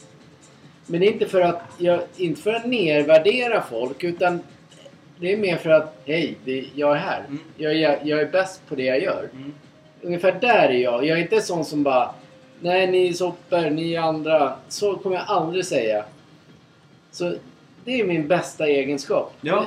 [0.88, 4.40] Men det är inte för att, jag, inte för att nervärdera folk utan
[5.20, 7.20] det är mer för att, hej, det, jag är här.
[7.28, 7.40] Mm.
[7.58, 9.30] Jag, är- jag är bäst på det jag gör.
[9.34, 9.54] Mm.
[10.02, 11.06] Ungefär där är jag.
[11.06, 12.10] Jag är inte sån som bara
[12.60, 14.56] Nej, ni är sopor, ni är andra.
[14.70, 16.06] Så kommer jag aldrig säga.
[17.12, 17.34] Så
[17.86, 19.34] det är min bästa egenskap.
[19.42, 19.66] Ja.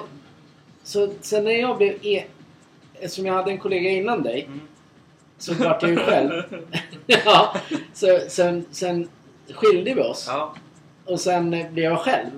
[0.89, 1.95] Så sen när jag blev...
[2.03, 2.25] E-
[3.01, 4.61] Eftersom jag hade en kollega innan dig Mm.
[5.39, 6.43] så vart jag ju själv.
[7.07, 7.55] ja,
[7.95, 9.09] så sen, sen
[9.55, 10.25] skilde vi oss.
[10.29, 10.55] Ja.
[11.05, 12.31] Och sen blev jag själv.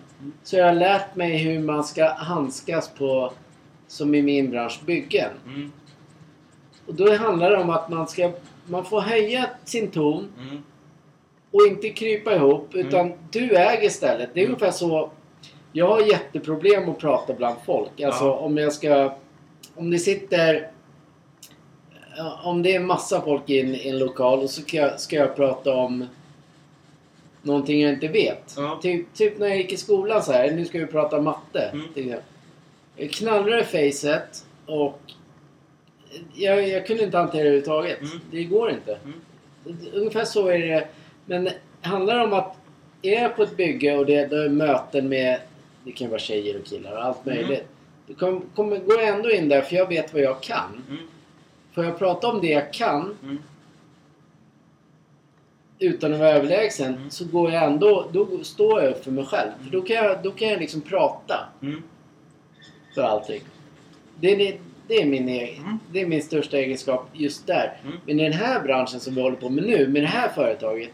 [0.42, 3.32] Så jag har lärt mig hur man ska handskas på,
[3.88, 5.30] som i min bransch, byggen.
[5.46, 5.72] Mm.
[6.86, 8.32] Och då handlar det om att man ska...
[8.66, 10.62] Man får höja sin ton Mm.
[11.50, 12.74] och inte krypa ihop.
[12.74, 13.18] Utan Mm.
[13.30, 14.30] du äger stället.
[14.34, 14.54] Det är Mm.
[14.54, 15.10] ungefär så...
[15.72, 18.00] Jag har jätteproblem att prata bland folk.
[18.00, 18.34] Alltså Ja.
[18.36, 19.14] om jag ska...
[19.74, 20.70] Om det sitter...
[22.16, 25.00] ja, Om det är massa folk i en, i en lokal och så ska jag,
[25.00, 26.06] ska jag prata om
[27.42, 28.54] någonting jag inte vet.
[28.56, 28.78] Ja.
[28.82, 30.50] Typ, typ när jag gick i skolan så här.
[30.50, 31.72] Nu ska vi prata matte.
[31.96, 32.14] Mm.
[32.96, 35.00] Jag knallade i facet och
[36.34, 38.00] jag, jag kunde inte hantera det överhuvudtaget.
[38.00, 38.20] Mm.
[38.30, 38.98] Det går inte.
[39.04, 39.20] Mm.
[39.92, 40.88] Ungefär så är det.
[41.24, 42.56] Men det handlar om att
[43.02, 45.40] är jag på ett bygge och det, det är möten med
[45.84, 47.36] det kan vara tjejer och killar och allt Mm.
[47.38, 47.64] möjligt.
[48.06, 50.82] Då kom, kommer, går jag ändå in där för jag vet vad jag kan.
[50.88, 51.02] Mm.
[51.74, 53.38] Får jag prata om det jag kan Mm.
[55.78, 57.10] utan att vara överlägsen Mm.
[57.10, 59.50] så går jag ändå, då står jag upp för mig själv.
[59.64, 61.82] För då kan jag, då kan jag liksom prata Mm.
[62.94, 63.40] för allting.
[64.20, 64.58] Det, är- det,
[64.88, 65.78] det, är min, e- Mm.
[65.92, 67.76] det är min största egenskap just där.
[67.84, 67.96] Mm.
[68.06, 70.90] Men i den här branschen som vi håller på med nu, med det här företaget.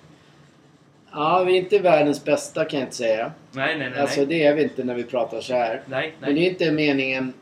[1.16, 3.32] Ja, vi är inte världens bästa kan jag inte säga.
[3.52, 4.00] Nej, nej, nej.
[4.00, 4.26] Alltså nej.
[4.26, 5.82] det är vi inte när vi pratar så här.
[5.86, 6.46] nej, Men det nej.
[6.46, 7.32] är inte meningen.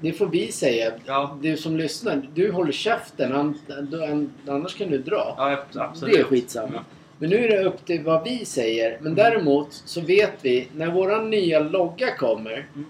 [0.00, 0.92] Det får vi säga.
[1.06, 1.38] Ja.
[1.42, 3.32] Du som lyssnar, du håller käften.
[3.32, 3.58] Han,
[3.90, 5.34] du, han, annars kan du dra.
[5.38, 6.14] Ja, absolut.
[6.14, 6.68] Det är skitsamma.
[6.68, 6.82] Mm.
[7.18, 8.90] Men nu är det upp till vad vi säger.
[8.90, 9.14] Men Mm.
[9.14, 12.52] däremot så vet vi, när våran nya logga kommer.
[12.74, 12.86] Mm.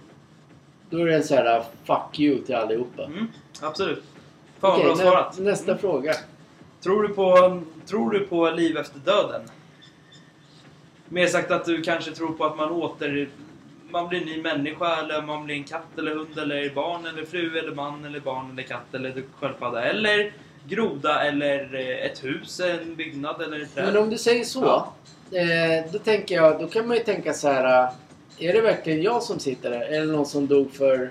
[0.90, 3.04] Då är det en så här fuck you till allihopa.
[3.04, 3.26] Mm.
[3.60, 4.02] Absolut.
[4.60, 5.38] Fan vad Okej, bra nä, svarat.
[5.38, 5.78] nästa Mm.
[5.80, 6.12] fråga.
[6.82, 9.40] Tror du, på, tror du på liv efter döden?
[11.14, 13.28] Mer sagt att du kanske tror på att man åter...
[13.90, 17.24] Man blir en ny människa eller man blir en katt eller hund eller barn eller
[17.24, 20.32] fru eller man eller barn eller katt eller sköldpadda eller
[20.68, 23.84] groda eller eh, ett hus, en byggnad eller ett träd.
[23.84, 24.60] Men om du säger så.
[25.30, 25.38] Ja.
[25.38, 27.82] Eh, då tänker jag, då kan man ju tänka så här.
[28.38, 29.80] eh, Är det verkligen jag som sitter där?
[29.80, 31.10] Är det någon som dog för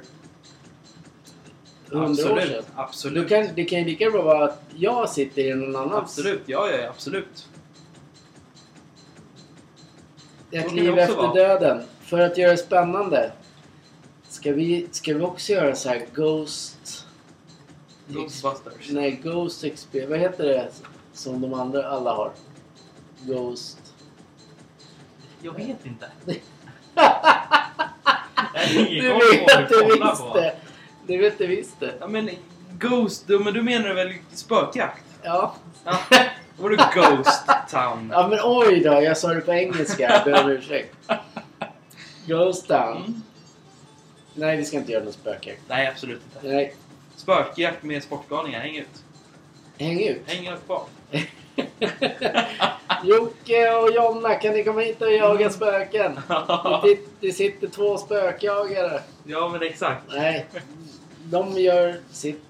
[1.90, 2.64] hundra år sedan?
[2.76, 3.30] Absolut.
[3.30, 6.18] Kan, det kan ju lika bra vara att jag sitter i någon annans...
[6.18, 6.42] Absolut.
[6.46, 7.48] Ja, ja, absolut.
[10.54, 11.34] Ett liv efter vara.
[11.34, 11.84] döden.
[12.02, 13.32] För att göra det spännande.
[14.30, 17.08] Ska vi, ska vi också göra så här Ghost...
[18.08, 18.90] Ghostbusters.
[18.90, 19.96] Nej, Ghost XP.
[20.10, 20.68] Vad heter det
[21.14, 22.32] som de andra alla har?
[23.22, 23.80] Ghost...
[25.42, 26.12] Jag vet inte.
[28.78, 30.56] Du vet du det visst det!
[31.08, 31.94] Du vet det visst det.
[32.00, 32.30] Ja men
[32.72, 35.06] Ghost, men du menar väl spökjakt?
[35.24, 35.56] Ja.
[35.86, 36.00] Ja.
[36.58, 38.10] Var det Ghost Town.
[38.14, 40.04] Ja men oj då, jag sa det på engelska.
[40.12, 40.96] Jag ber om ursäkt.
[42.26, 42.98] Ghost Town.
[42.98, 43.22] Mm.
[44.36, 45.62] Nej, vi ska inte göra någon spökjakt.
[45.68, 46.48] Nej, absolut inte.
[46.56, 46.76] Nej,
[47.16, 49.04] Spökjakt med sportgalningar, häng ut.
[49.78, 50.22] häng ut.
[50.26, 50.84] Häng ut kvar.
[53.04, 55.54] Jocke och Jonna, kan ni komma hit och jaga Mm.
[55.54, 56.20] spöken?
[56.84, 59.02] Det, det sitter två spökjagare.
[59.24, 60.02] ja men exakt.
[60.10, 60.46] Nej,
[61.24, 62.44] de gör sitt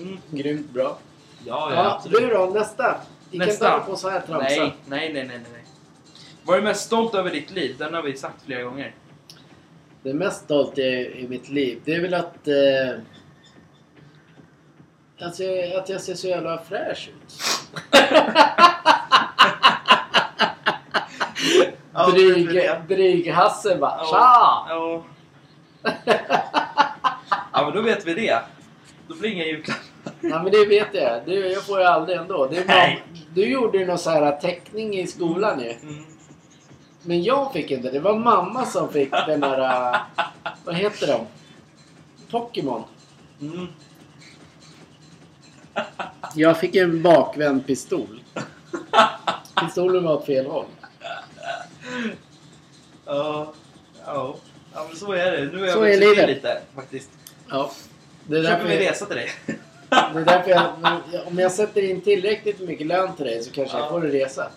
[0.00, 0.18] Mm.
[0.30, 0.98] grymt bra.
[1.44, 2.96] Ja, ja, Ja, du då, nästa.
[3.30, 3.70] Vi kan inte Nästa.
[3.70, 4.48] hålla på så här tramsa.
[4.48, 5.64] Nej, nej, nej, nej, nej.
[6.44, 7.76] Vad är du mest stolt över ditt liv?
[7.78, 8.94] Den har vi sagt flera gånger.
[10.02, 10.82] Det mest stolt i,
[11.18, 12.48] i mitt liv, det är väl att...
[12.48, 12.98] Eh,
[15.18, 17.34] att, jag, att jag ser så jävla fräsch ut.
[22.12, 22.48] Dryg,
[22.88, 24.06] Dryg-Hasse bara Ja.
[24.10, 24.66] Tja!
[24.74, 25.04] Ja.
[27.52, 28.40] ja, men då vet vi det.
[29.08, 29.82] Då blir det inga julklappar.
[30.20, 31.20] Nej men det vet jag.
[31.26, 32.46] Du, jag får ju aldrig ändå.
[32.46, 32.96] Det mam-
[33.34, 35.70] du gjorde ju någon sån här teckning i skolan ju.
[35.70, 36.04] Mm.
[37.02, 37.90] Men jag fick inte.
[37.90, 39.90] Det var mamma som fick den där...
[39.94, 39.96] äh,
[40.64, 41.26] vad heter de?
[42.30, 42.82] Pokémon.
[43.40, 43.66] Mm.
[46.34, 48.20] Jag fick en bakvänd pistol.
[49.60, 50.64] Pistolen var åt fel håll.
[53.06, 53.52] Ja.
[54.06, 54.36] Ja.
[54.74, 55.44] Ja men så är det.
[55.52, 56.28] Nu är jag Så vuxit är till livet.
[56.28, 57.10] lite faktiskt.
[57.48, 57.70] Ja.
[58.26, 59.30] Det är Köper därför, vi jag, resa till dig.
[59.88, 60.66] Det är därför jag,
[61.26, 63.90] om jag sätter in tillräckligt mycket lön till dig så kanske jag Ja.
[63.90, 64.48] får en resa.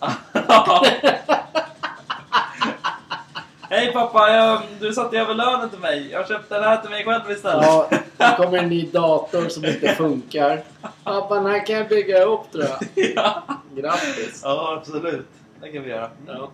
[3.72, 6.10] Hej pappa, jag, du satte över lönen till mig.
[6.10, 7.66] Jag köpte den här till mig själv istället.
[7.66, 10.62] Ja, det kommer en ny dator som inte funkar.
[11.04, 12.78] Pappa, den här kan jag bygga upp tror jag.
[13.16, 13.42] ja.
[13.76, 14.40] Grattis.
[14.44, 15.26] ja, absolut.
[15.60, 16.10] Det kan vi göra.
[16.26, 16.50] Ja.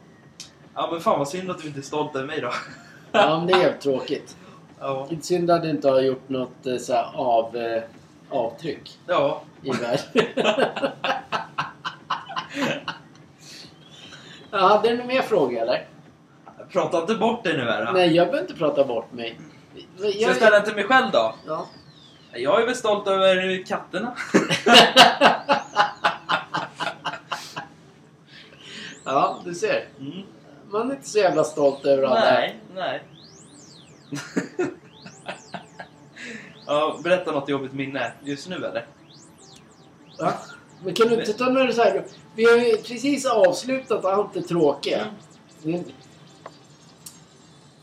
[0.74, 2.50] Ja, men fan vad synd att du inte är stolt över mig då.
[3.12, 4.36] ja, men det är helt tråkigt.
[4.80, 5.08] Ja.
[5.22, 7.82] Synd att du inte har gjort något eh, så här, av, eh,
[8.30, 9.42] avtryck Ja.
[9.62, 10.26] i världen.
[14.50, 15.86] ja, hade du några mer frågor eller?
[16.72, 17.92] Prata inte bort dig nu här.
[17.92, 19.40] Nej, jag behöver inte prata bort mig.
[19.98, 21.34] Jag, Ska jag ställa den till mig själv då?
[21.46, 21.66] ja.
[22.38, 24.14] Jag är väl stolt över katterna.
[29.04, 29.84] ja, du ser.
[30.00, 30.22] Mm.
[30.70, 32.20] Man är inte så jävla stolt över alla.
[32.20, 33.02] Nej, nej.
[36.66, 38.86] Ja, berätta något jobbigt minne just nu eller?
[40.18, 40.32] Va?
[40.84, 42.04] Men kan du inte ta det så här?
[42.34, 45.06] Vi har ju precis avslutat allt det tråkiga.
[45.64, 45.84] Mm.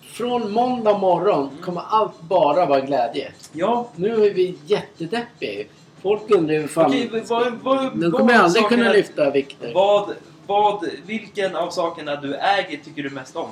[0.01, 3.31] Från måndag morgon kommer allt bara vara glädje.
[3.53, 3.89] Ja.
[3.95, 5.65] Nu är vi jättedeppiga.
[6.01, 6.85] Folk undrar hur fan...
[6.85, 9.73] Okej, vad, vad, Nu kommer jag aldrig kunna lyfta vikter.
[9.73, 10.13] Vad,
[10.47, 13.49] vad, vilken av sakerna du äger tycker du mest om?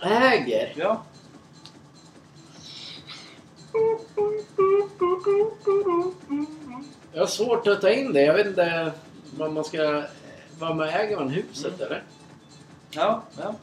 [0.00, 0.74] Äger?
[0.76, 1.02] Ja.
[7.12, 8.22] Jag har svårt att ta in det.
[8.22, 8.92] Jag vet inte
[9.36, 10.02] vad man ska...
[10.58, 11.28] Vad man äger man?
[11.28, 11.86] Huset Mm.
[11.86, 12.02] eller?
[12.90, 13.54] Ja, ja.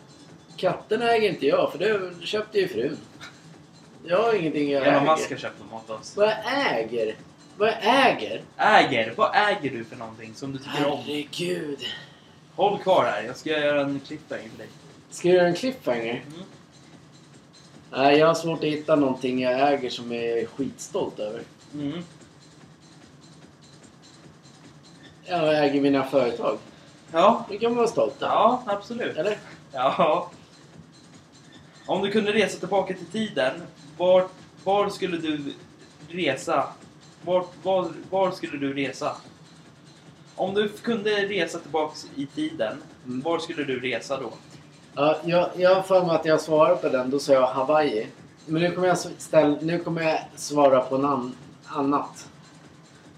[0.58, 2.98] Katterna äger inte jag för det köpte ju frun.
[4.06, 5.06] Jag har ingenting jag Emma äger.
[5.06, 6.18] Mask har köpt dem åt oss.
[6.18, 6.38] Vad jag
[6.80, 7.16] äger?
[7.58, 8.42] Vad jag äger?
[8.58, 9.14] Äger?
[9.18, 11.00] Vad äger du för någonting som du tycker om?
[11.06, 11.80] Herregud.
[12.56, 14.68] Håll kvar här, jag ska göra en cliffhanger för dig.
[15.10, 16.24] Ska jag göra en cliffhanger?
[16.28, 16.44] Mm.
[17.96, 21.42] Nej, jag har svårt att hitta någonting jag äger som jag är skitstolt över.
[21.74, 22.04] Mm.
[25.26, 26.58] Jag äger mina företag.
[27.12, 27.46] Ja.
[27.50, 28.34] Det kan man vara stolt över.
[28.34, 29.18] Ja, absolut.
[29.18, 29.38] Eller?
[29.72, 30.32] Ja.
[31.86, 33.54] Om du kunde resa tillbaka till tiden,
[33.98, 34.28] var,
[34.64, 35.54] var skulle du
[36.10, 36.68] resa?
[37.26, 39.16] Var, var, var skulle du resa?
[40.36, 43.22] Om du kunde resa tillbaka i tiden, Mm.
[43.22, 44.34] var skulle du resa då?
[44.96, 47.10] Ja, jag, jag har för mig att jag svarade på den.
[47.10, 48.08] Då sa jag Hawaii.
[48.46, 51.36] Men nu kommer jag, ställ, nu kommer jag svara på något an,
[51.66, 52.28] annat.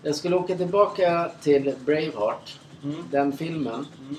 [0.03, 2.59] Jag skulle åka tillbaka till Braveheart.
[2.83, 2.95] Mm.
[3.11, 3.87] Den filmen.
[4.01, 4.15] Mm.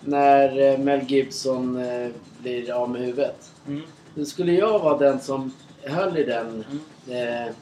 [0.00, 3.50] När eh, Mel Gibson eh, blir av med huvudet.
[3.66, 3.82] Mm.
[4.14, 6.64] Då skulle jag vara den som höll i den
[7.06, 7.46] Mm.
[7.46, 7.52] eh,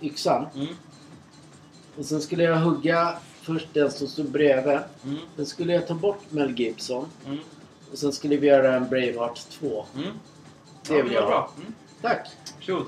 [0.00, 0.46] yxan.
[0.54, 0.66] Mm.
[1.98, 4.78] Och sen skulle jag hugga först den som stod bredvid.
[5.04, 5.16] Mm.
[5.36, 7.06] Sen skulle jag ta bort Mel Gibson.
[7.26, 7.38] Mm.
[7.92, 9.84] Och sen skulle vi göra en Braveheart 2.
[9.96, 10.06] Mm.
[10.88, 11.28] Det Ja, vill jag ha.
[11.28, 11.50] bra.
[11.56, 11.74] Mm.
[12.02, 12.28] Tack!
[12.58, 12.86] Varsågod.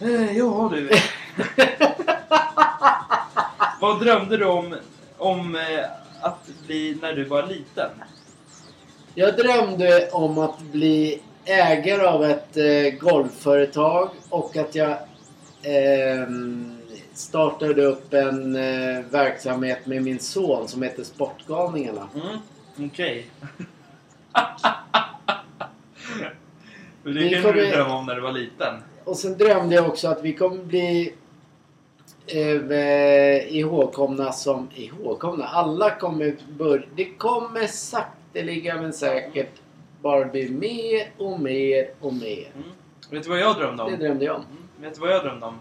[0.00, 0.90] Eh, ja du.
[3.80, 4.76] Vad drömde du om,
[5.18, 5.84] om eh,
[6.20, 7.90] att bli när du var liten?
[9.14, 14.96] Jag drömde om att bli ägare av ett eh, golfföretag och att jag
[15.62, 16.78] ehm,
[17.14, 22.08] startade upp en eh, verksamhet med min son som heter Sportgalningarna.
[22.14, 22.38] Mm.
[22.78, 23.26] Okej.
[27.02, 28.74] Men det kommer- du drömma om när du var liten.
[29.04, 31.14] Och sen drömde jag också att vi kommer bli
[32.26, 34.68] eh, ihågkomna som...
[34.74, 35.44] Ihågkomna?
[35.44, 36.82] Alla kommer börja...
[36.94, 39.50] Det kommer sakteliga men säkert
[40.02, 42.48] bara bli mer och mer och mer.
[42.54, 42.68] Mm.
[43.10, 43.90] Vet du vad jag drömde om?
[43.90, 44.42] Det drömde jag om.
[44.42, 44.62] Mm.
[44.80, 45.54] Vet du vad jag drömde om?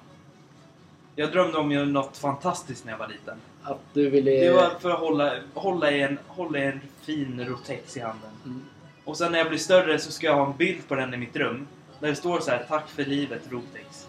[1.16, 3.38] Jag drömde om något fantastiskt när jag var liten.
[3.64, 4.32] Att du ville...
[4.32, 8.30] Det var för att hålla, hålla, i en, hålla i en fin Rotex i handen.
[8.45, 8.62] Mm.
[9.04, 11.18] Och sen när jag blir större så ska jag ha en bild på den i
[11.18, 11.68] mitt rum.
[11.99, 14.08] Där det står så här Tack för livet Rotex.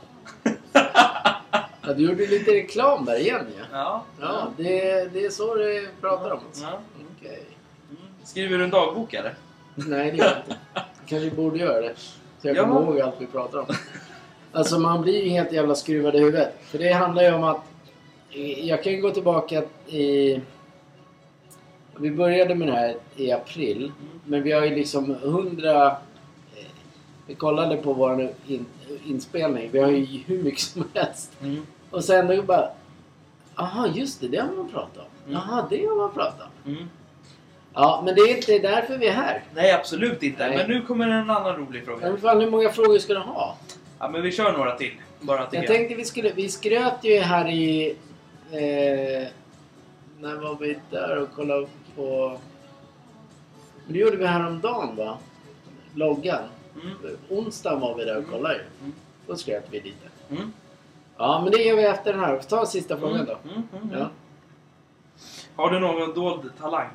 [1.86, 3.64] Ja, du gjorde lite reklam där igen ja.
[3.72, 4.04] Ja.
[4.20, 6.38] Ja, det, det är så det pratar om.
[6.46, 6.64] Alltså.
[6.64, 6.78] Ja.
[7.18, 7.42] Okej.
[7.90, 8.02] Mm.
[8.24, 9.34] Skriver du en dagbok eller?
[9.74, 10.56] Nej, det gör jag inte.
[11.06, 11.94] Kanske borde göra det.
[12.42, 13.66] Så jag kommer ihåg allt vi pratar om.
[14.52, 16.54] Alltså man blir ju helt jävla skruvad i huvudet.
[16.64, 17.62] För det handlar ju om att...
[18.30, 20.40] eh, Jag kan ju gå tillbaka i...
[21.98, 23.92] Vi började med det här i april.
[24.24, 25.86] Men vi har ju liksom hundra...
[25.86, 26.66] eh,
[27.26, 28.66] Vi kollade på vår in,
[29.06, 29.68] inspelning.
[29.72, 31.32] Vi har ju hur mycket som helst.
[31.42, 31.66] Mm.
[31.90, 32.68] Och sen då bara...
[33.54, 34.28] Aha, just det.
[34.28, 35.04] Det har man pratat om.
[35.32, 35.32] Mm.
[35.48, 36.72] Jaha, det har man pratat om.
[36.72, 36.88] Mm.
[37.74, 39.42] Ja, men det är inte därför vi är här.
[39.54, 40.48] Nej, absolut inte.
[40.48, 40.56] Nej.
[40.56, 42.10] Men nu kommer en annan rolig fråga.
[42.10, 43.56] Men fan, hur många frågor ska du ha?
[43.98, 44.92] Ja, men vi kör några till.
[45.20, 46.32] Bara tycker Jag tänkte vi skulle...
[46.32, 47.96] Vi skröt ju här i...
[48.50, 49.28] Eh,
[50.20, 51.66] när var vi där och kollade
[51.96, 52.38] på...
[53.86, 55.18] Det gjorde vi häromdagen va?
[55.94, 56.42] Loggan.
[56.82, 57.16] Mm.
[57.28, 58.30] Onsdagen var vi där och Mm.
[58.30, 58.60] kollade.
[58.80, 58.92] Mm.
[59.26, 60.08] Då skröt vi lite.
[60.30, 60.52] Mm.
[61.16, 62.38] Ja, men det gör vi efter den här.
[62.38, 63.38] Ta sista frågan då.
[63.50, 63.98] Mm, mm, mm.
[63.98, 64.08] Ja.
[65.56, 66.88] Har du någon dold talang?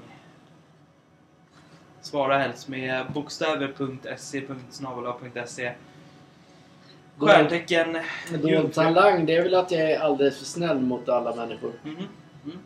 [2.02, 5.74] Svara helst med bokstäver.se, snabel-a.se.
[7.18, 7.98] Stjärntecken.
[8.42, 11.72] Dold talang, det är väl att jag är alldeles för snäll mot alla människor.
[11.84, 11.96] Mhm.
[12.44, 12.58] Mm,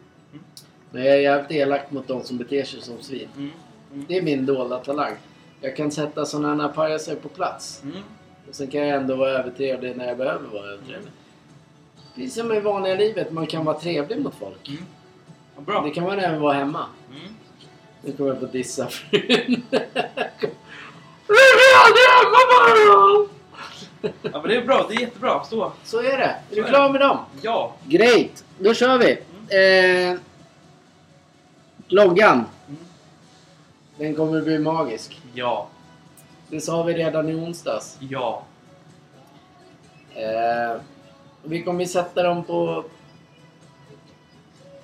[0.93, 3.27] Men jag är jävligt elak mot de som beter sig som svin.
[3.37, 3.51] mm,
[3.93, 5.13] mm, Det är min dolda talang.
[5.61, 7.81] Jag kan sätta sådana här pajaser på plats.
[7.83, 7.97] mm.
[8.49, 11.11] Och sen kan jag ändå vara övertrevlig när jag behöver vara övertrevlig.
[12.15, 14.69] Precis som i vanliga livet, man kan vara trevlig mot folk.
[14.69, 14.83] Mm.
[15.55, 15.81] Vad bra.
[15.81, 16.85] Det kan man även vara hemma.
[17.11, 17.33] Mm.
[18.01, 19.63] Nu kommer jag få dissa frun.
[19.71, 19.87] Är!
[24.01, 24.09] Ja,
[24.41, 24.85] men det är bra.
[24.89, 25.43] Det är jättebra.
[25.43, 25.71] Så.
[25.83, 26.23] Så är det.
[26.23, 26.91] Är Så du är klar det.
[26.91, 27.17] med dem?
[27.41, 27.73] Ja.
[27.87, 28.43] Great!
[28.59, 29.11] Då kör vi.
[29.11, 30.19] Eh,
[31.87, 32.45] loggan.
[32.67, 32.77] Mm.
[33.97, 35.21] Den kommer bli magisk.
[35.33, 35.67] Ja.
[36.49, 37.97] Det sa vi redan i onsdags.
[37.99, 38.43] Ja.
[40.15, 40.81] Eh,
[41.43, 42.85] vi kommer sätta dem på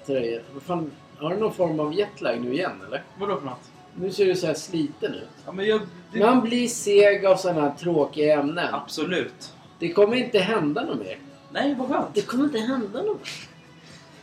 [0.06, 0.44] tröjor.
[0.54, 3.04] Vad fan, har du någon form av jetlag nu igen eller?
[3.18, 3.72] Vadå för något?
[3.96, 5.30] Nu ser du så här sliten ut.
[5.46, 5.82] Ja, men jag...
[6.14, 6.20] Det...
[6.20, 8.74] Man blir seg av sådana här tråkiga ämnen.
[8.74, 9.54] Absolut.
[9.80, 11.18] Det kommer inte hända något mer.
[11.52, 12.08] Nej, vad skönt.
[12.14, 13.50] Det kommer inte hända något mer.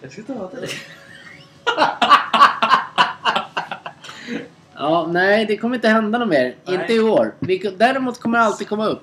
[0.01, 0.71] Jag ska ta till dig.
[4.75, 6.55] Ja, nej, det kommer inte hända något mer.
[6.65, 6.75] Nej.
[6.75, 7.35] Inte i år.
[7.39, 9.03] Vi, däremot kommer det alltid komma upp.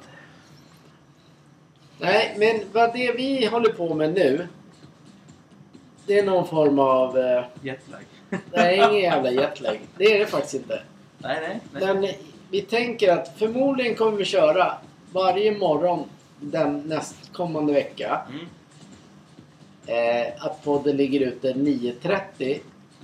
[2.00, 4.48] Nej, men vad det vi håller på med nu.
[6.06, 7.18] Det är någon form av...
[7.18, 8.02] Eh, Jetlag.
[8.52, 9.80] nej, ingen jävla jetlag.
[9.98, 10.82] Det är det faktiskt inte.
[11.18, 11.60] Nej, nej.
[11.72, 11.94] nej.
[11.94, 12.08] Men
[12.52, 14.74] vi tänker att förmodligen kommer vi köra
[15.12, 16.04] varje morgon
[16.40, 18.22] den nästkommande vecka.
[18.30, 18.46] Mm.
[19.86, 22.60] Eh, att podden ligger ute 9.30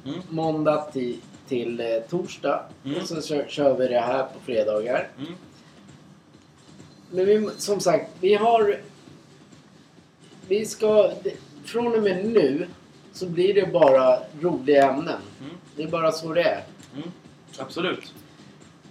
[0.06, 0.20] Mm.
[0.30, 1.18] måndag till,
[1.50, 2.64] till eh, torsdag.
[2.86, 3.02] Mm.
[3.02, 5.08] Och sen kör, kör vi det här på fredagar.
[5.18, 5.34] Mm.
[7.12, 8.78] Men vi, som sagt, vi har...
[10.48, 11.12] Vi ska...
[11.64, 12.68] Från och med nu
[13.14, 15.22] så blir det bara roliga ämnen.
[15.42, 15.56] Mm.
[15.76, 16.64] Det är bara så det är.
[16.96, 17.12] Mm.
[17.58, 18.14] Absolut.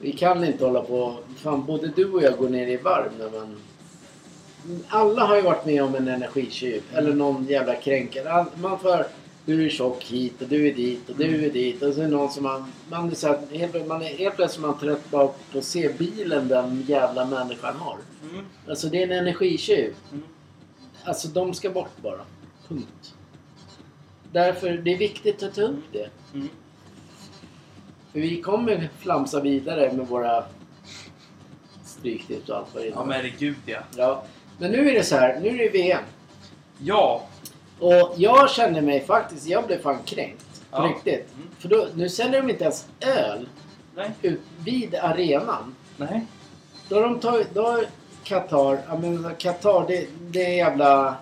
[0.01, 1.17] Vi kan inte hålla på...
[1.37, 3.57] Fan, både du och jag går ner i varv när man...
[4.89, 6.83] Alla har ju varit med om en energitjuv.
[6.95, 8.47] Eller någon jävla kränkare.
[8.55, 9.07] Man får...
[9.49, 11.83] Du är tjock hit och du är dit och du är dit.
[11.83, 12.73] Och så är det någon som man...
[12.91, 15.93] Man är, så här, helt, man är helt plötsligt man trött bara på att se
[15.99, 17.99] bilen den jävla människan har.
[18.31, 18.45] Mm.
[18.69, 19.95] Alltså det är en energitjuv.
[20.13, 20.25] Mm.
[21.05, 22.21] Alltså de ska bort bara.
[22.69, 23.15] Punkt.
[24.33, 26.09] Därför det är viktigt att ta upp det.
[26.35, 26.49] Mm.
[28.13, 30.45] För vi kommer flamsa vidare med våra
[31.85, 33.07] stryktips och allt vad det Ja, är.
[33.07, 33.79] men herregud ja.
[33.97, 34.25] Ja.
[34.59, 35.41] Men nu är det så här.
[35.41, 36.03] Nu är det VM.
[36.79, 37.29] Ja.
[37.81, 39.47] Och jag känner mig faktiskt...
[39.47, 40.45] Jag blev fan kränkt.
[40.71, 40.83] På Ja.
[40.95, 41.27] riktigt.
[41.37, 41.49] Mm.
[41.59, 43.49] För då, nu säljer de inte ens öl
[43.97, 44.11] Nej.
[44.23, 45.75] ut vid arenan.
[45.97, 46.27] Nej.
[46.89, 47.55] Då har de tagit...
[47.55, 47.85] Då har
[48.25, 48.79] Qatar...
[48.89, 51.15] Ja men Qatar det, det är jävla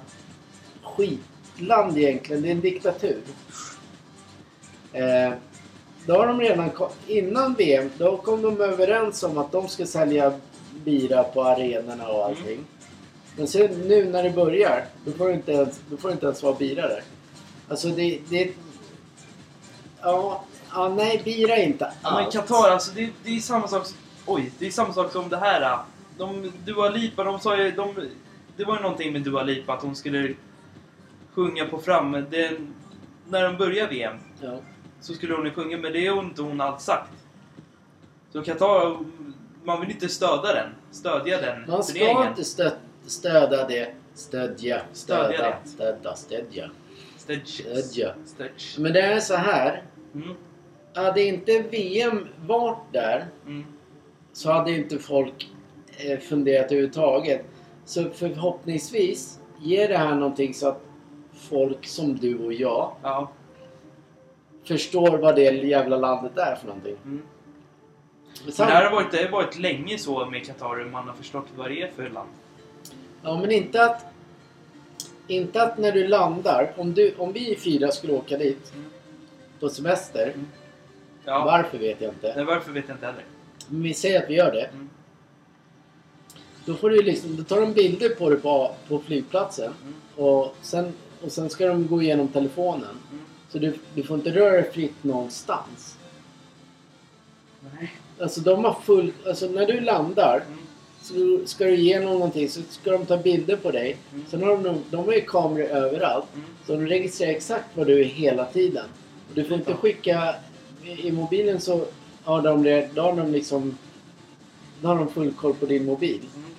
[0.83, 2.43] skitland egentligen.
[2.43, 3.21] Det är en diktatur.
[4.93, 5.33] Eh,
[6.07, 6.71] då har de redan...
[7.07, 10.33] Innan VM, då kom de överens om att de ska sälja
[10.85, 12.65] bira på arenorna och allting.
[13.37, 16.43] Men sen nu när det börjar, då får du inte ens, då får inte ens
[16.43, 17.03] vara bira där.
[17.68, 18.20] Alltså det...
[18.28, 18.53] det
[20.03, 22.32] ja, ja, nej, bira är inte Ja, men allt.
[22.32, 23.87] Qatar, alltså det, det är samma sak...
[24.26, 25.78] Oj, det är samma sak som det här.
[26.18, 27.70] De, Dua Lipa, de sa ju...
[27.70, 27.95] De,
[28.57, 30.34] det var ju någonting med Dua Lipa att hon skulle
[31.34, 32.12] sjunga på fram...
[32.12, 32.59] Det,
[33.28, 34.59] när de började VM Ja.
[35.01, 37.11] så skulle hon ju sjunga, men det har inte hon alls sagt.
[38.32, 38.99] Så Qatar,
[39.64, 40.68] man vill inte stödja den.
[40.91, 42.70] Stödja den Man ska inte stö
[43.07, 43.93] stödja det.
[44.15, 44.81] Stödja.
[44.93, 46.17] Stödja Stödja.
[46.17, 46.71] Stödja.
[47.17, 48.15] Stödja.
[48.79, 49.83] Men det är så här.
[50.15, 50.35] Mm,
[50.95, 53.65] Hade inte VM varit där mm,
[54.33, 55.51] så hade inte folk
[55.97, 57.45] eh, funderat överhuvudtaget.
[57.85, 60.81] Så förhoppningsvis ger det här någonting så att
[61.33, 63.31] folk som du och jag ja.
[64.65, 66.97] förstår vad det jävla landet är för någonting.
[67.05, 67.23] Mm.
[68.57, 71.71] Det här har varit, det har varit länge så med Qatar, man har förstått vad
[71.71, 72.29] det är för land.
[73.27, 74.05] Ja, men inte att...
[75.27, 78.87] Inte att när du landar, om, du, om vi fyra skulle åka dit Mm.
[79.61, 80.27] på semester.
[80.35, 80.47] Mm.
[81.24, 81.45] Ja.
[81.45, 82.33] Varför vet jag inte.
[82.37, 83.24] Nej, varför vet jag inte heller.
[83.68, 84.64] Men vi säger att vi gör det.
[84.64, 84.89] Mm.
[86.64, 89.72] Då får du liksom, då tar de bilder på det på, på flygplatsen.
[89.83, 89.95] Mm.
[90.29, 90.93] Och sen
[91.24, 92.99] och sen ska de gå igenom telefonen.
[93.12, 93.24] Mm.
[93.49, 95.99] Så du, du får inte röra dig fritt någonstans.
[97.61, 97.93] Nej.
[98.20, 99.12] Alltså de har full...
[99.27, 100.59] Alltså när du landar Mm.
[101.09, 103.97] Så ska du igenom någonting så ska de ta bilder på dig.
[104.13, 104.25] Mm.
[104.31, 106.27] Sen har de, de har ju kameror överallt.
[106.35, 106.47] Mm.
[106.67, 108.85] Så de registrerar exakt vad du är hela tiden.
[109.29, 110.35] Och du får inte skicka...
[110.85, 111.85] I, i mobilen så
[112.25, 113.79] har de, då har de liksom...
[114.81, 116.21] Då har de full koll på din mobil.
[116.37, 116.51] Mm.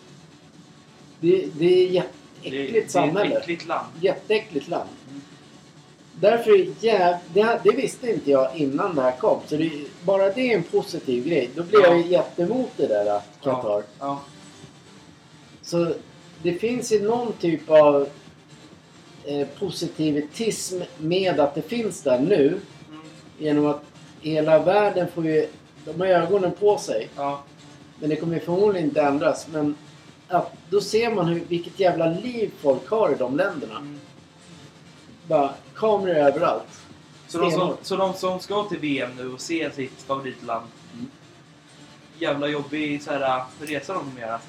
[1.19, 3.37] Det, det är Det, jätteäckligt det är ett samhälle.
[3.39, 3.87] äckligt land.
[4.01, 4.89] Jätteäckligt land.
[5.09, 5.21] Mm.
[6.19, 7.15] Därför är jäv...
[7.33, 9.39] det, det visste inte jag innan det här kom.
[9.47, 9.71] Så det,
[10.05, 11.49] bara det är en positiv grej.
[11.55, 13.69] Då blir jag ju jättemot det där Qatar.
[13.71, 13.83] Ja.
[13.99, 14.21] ja.
[15.67, 15.93] Så
[16.43, 18.07] det finns ju någon typ av
[19.25, 22.47] eh, positivitism med att det finns där nu.
[22.89, 23.01] Mm.
[23.37, 23.83] Genom att
[24.21, 25.47] hela världen får ju...
[25.85, 27.09] De har ögonen på sig.
[27.15, 27.43] ja.
[27.99, 29.47] Men det kommer ju förmodligen inte ändras.
[29.51, 29.75] Men
[30.27, 33.77] att, då ser man hur, vilket jävla liv folk har i de länderna.
[33.77, 33.99] Mm.
[35.27, 36.81] Bara kameror överallt.
[37.27, 40.65] Så, de som, så de som ska till VM nu och se sitt favoritland.
[40.93, 41.07] Mm.
[42.19, 44.39] Jävla jobbig så här, resa de kommer göra.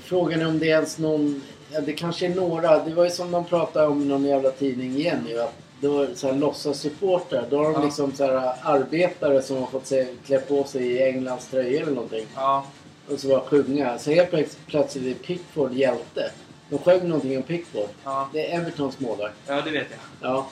[0.00, 1.42] Frågan är om det är ens någon...
[1.72, 2.84] Ja, det kanske är några.
[2.84, 5.40] Det var ju som de pratade om i någon jävla tidning igen ju.
[5.40, 5.54] Att
[5.88, 7.46] var så här låtsassupportrar.
[7.50, 7.84] Då har de Ja.
[7.84, 11.92] liksom så här arbetare som har fått se, klä på sig i Englands tröjor eller
[11.92, 12.26] någonting.
[12.34, 12.66] Ja.
[13.12, 13.98] Och så bara sjunga.
[13.98, 16.30] Så helt plöts- plötsligt är Pickford hjälte.
[16.70, 17.88] De sjöng någonting om Pickford.
[18.04, 18.28] Ja.
[18.32, 19.34] Det är Evertons målvakt.
[19.46, 20.30] ja, det vet jag.
[20.30, 20.46] Ja.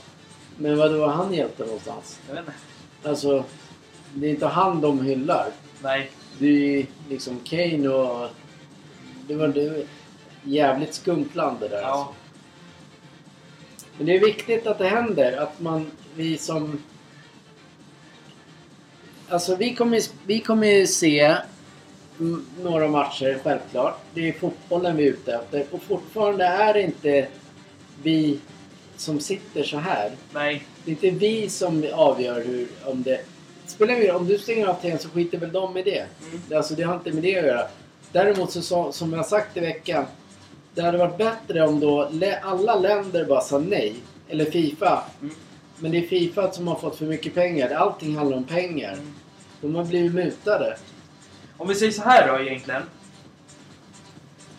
[0.57, 2.19] Men vad var han hjälte någonstans?
[2.29, 3.09] Jag vet inte.
[3.09, 3.45] Alltså,
[4.15, 5.47] det är inte han de hyllar.
[5.83, 6.11] Nej.
[6.39, 8.29] Det är ju liksom Kane och...
[9.31, 9.87] Det var det
[10.45, 11.87] jävligt skumt land det där Ja.
[11.87, 12.15] alltså.
[13.97, 15.37] Men det är viktigt att det händer.
[15.37, 16.83] Att man, vi som...
[19.29, 21.37] Alltså vi kommer, vi kommer ju se
[22.63, 23.99] några matcher självklart.
[24.15, 25.65] Det är fotbollen vi är ute efter.
[25.71, 27.29] Och fortfarande är det inte
[28.03, 28.39] vi
[28.97, 30.11] som sitter så här.
[30.33, 30.65] Nej.
[30.85, 33.21] Det är inte vi som avgör hur, om det...
[33.67, 36.07] Spelar ingen om du stänger av TVn så skiter väl de i det.
[36.21, 36.57] Mm.
[36.57, 37.69] Alltså det har inte med det att göra.
[38.13, 40.05] Däremot så sa- som jag sagt i veckan.
[40.75, 42.11] Det hade varit bättre om då
[42.43, 43.95] alla länder bara sa nej.
[44.29, 45.05] Eller Fifa.
[45.23, 45.35] Mm.
[45.79, 47.71] Men det är Fifa som har fått för mycket pengar.
[47.71, 48.93] Allting handlar om pengar.
[48.93, 49.15] Mm.
[49.61, 50.77] De har blivit mutade.
[51.57, 52.83] Om vi säger så här då egentligen.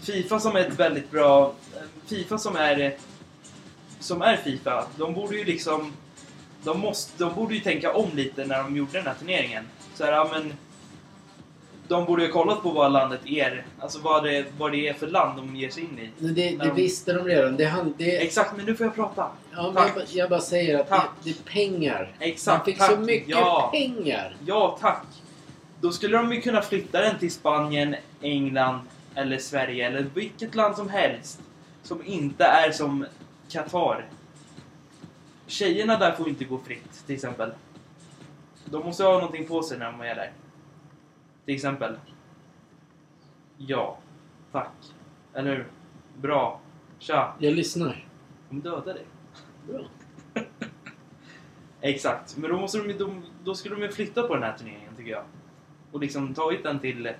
[0.01, 1.53] Fifa som är ett väldigt bra...
[2.05, 2.95] Fifa som är...
[3.99, 4.87] Som är Fifa.
[4.97, 5.93] De borde ju liksom...
[6.63, 9.67] De, måste, de borde ju tänka om lite när de gjorde den här turneringen.
[9.95, 10.53] Så här, ja men...
[11.91, 13.65] De borde ju ha kollat på vad landet är.
[13.79, 16.09] Alltså vad det, vad det är för land de ger sig in i.
[16.17, 16.73] Men det, det Ja.
[16.73, 17.57] visste de redan.
[17.57, 19.27] Det, hand- det, Exakt, men nu får jag prata.
[19.51, 21.09] ja, jag, bara- jag bara säger att det, Tack.
[21.23, 22.11] det är pengar.
[22.19, 22.91] Exakt, Man fick tack.
[22.91, 23.69] så mycket Ja.
[23.73, 24.35] pengar.
[24.45, 25.03] Ja, tack.
[25.81, 28.79] Då skulle de ju kunna flytta den till Spanien, England
[29.15, 31.39] eller Sverige eller vilket land som helst.
[31.83, 33.05] Som inte är som
[33.49, 34.05] Qatar.
[35.47, 37.51] Tjejerna där får inte gå fritt, till exempel.
[38.65, 40.31] De måste ha någonting på sig när de är där.
[41.45, 41.97] Till exempel.
[43.57, 43.97] Ja.
[44.51, 44.71] Tack.
[45.33, 45.67] Eller hur?
[46.21, 46.59] Bra.
[46.99, 47.35] Tja.
[47.39, 48.07] Jag lyssnar.
[48.49, 49.05] De dödar dig.
[49.67, 49.81] Bra.
[51.81, 54.95] Exakt, men då, måste de, de, då skulle de ju flytta på den här turneringen
[54.97, 55.23] tycker jag.
[55.91, 57.13] Och liksom tagit den till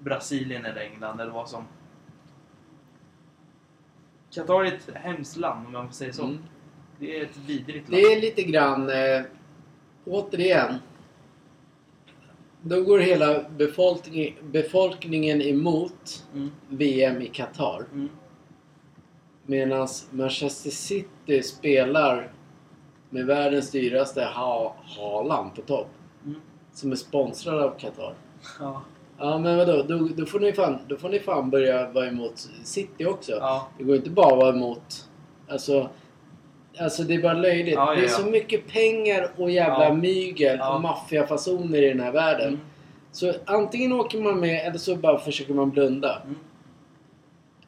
[0.00, 1.64] Brasilien eller England eller vad som.
[4.30, 6.24] Qatar är ett hemskt land om man får säga så.
[6.24, 6.38] Mm.
[6.98, 8.12] Det är ett vidrigt Det land.
[8.12, 9.22] är lite grann, eh,
[10.04, 10.74] återigen.
[12.68, 17.84] Då går hela befolkning, befolkningen emot Mm, VM i Qatar.
[17.92, 18.08] mm,
[19.46, 22.32] Medan Manchester City spelar
[23.10, 25.88] med världens dyraste ha Haaland på topp.
[26.24, 26.40] mm.
[26.72, 28.14] Som är sponsrad av Qatar.
[28.60, 28.82] Ja,
[29.18, 32.48] Ja men vadå, då, då, får ni fan, då får ni fan börja vara emot
[32.64, 33.32] City också.
[33.32, 35.08] ja, Det går inte bara att vara emot...
[35.48, 35.88] Alltså,
[36.78, 37.74] alltså det är bara löjligt.
[37.74, 42.12] Ja, ja, Det är så mycket pengar och jävla mygel och maffiafasoner i den här
[42.12, 42.48] världen.
[42.48, 42.60] mm,
[43.12, 46.22] Så antingen åker man med eller så bara försöker man blunda.
[46.24, 46.36] mm,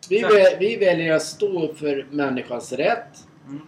[0.09, 3.27] Vi, väl, vi väljer att stå upp för människans rätt.
[3.47, 3.61] mm.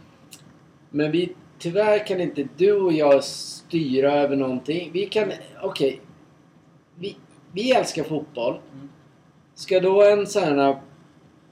[0.91, 4.91] Men vi, tyvärr kan inte du och jag styra över någonting.
[4.93, 5.32] Vi kan...
[5.62, 6.01] Okej.
[6.99, 7.16] Vi,
[7.53, 8.59] vi älskar fotboll.
[8.74, 8.88] Mm.
[9.55, 10.80] Ska då en sån här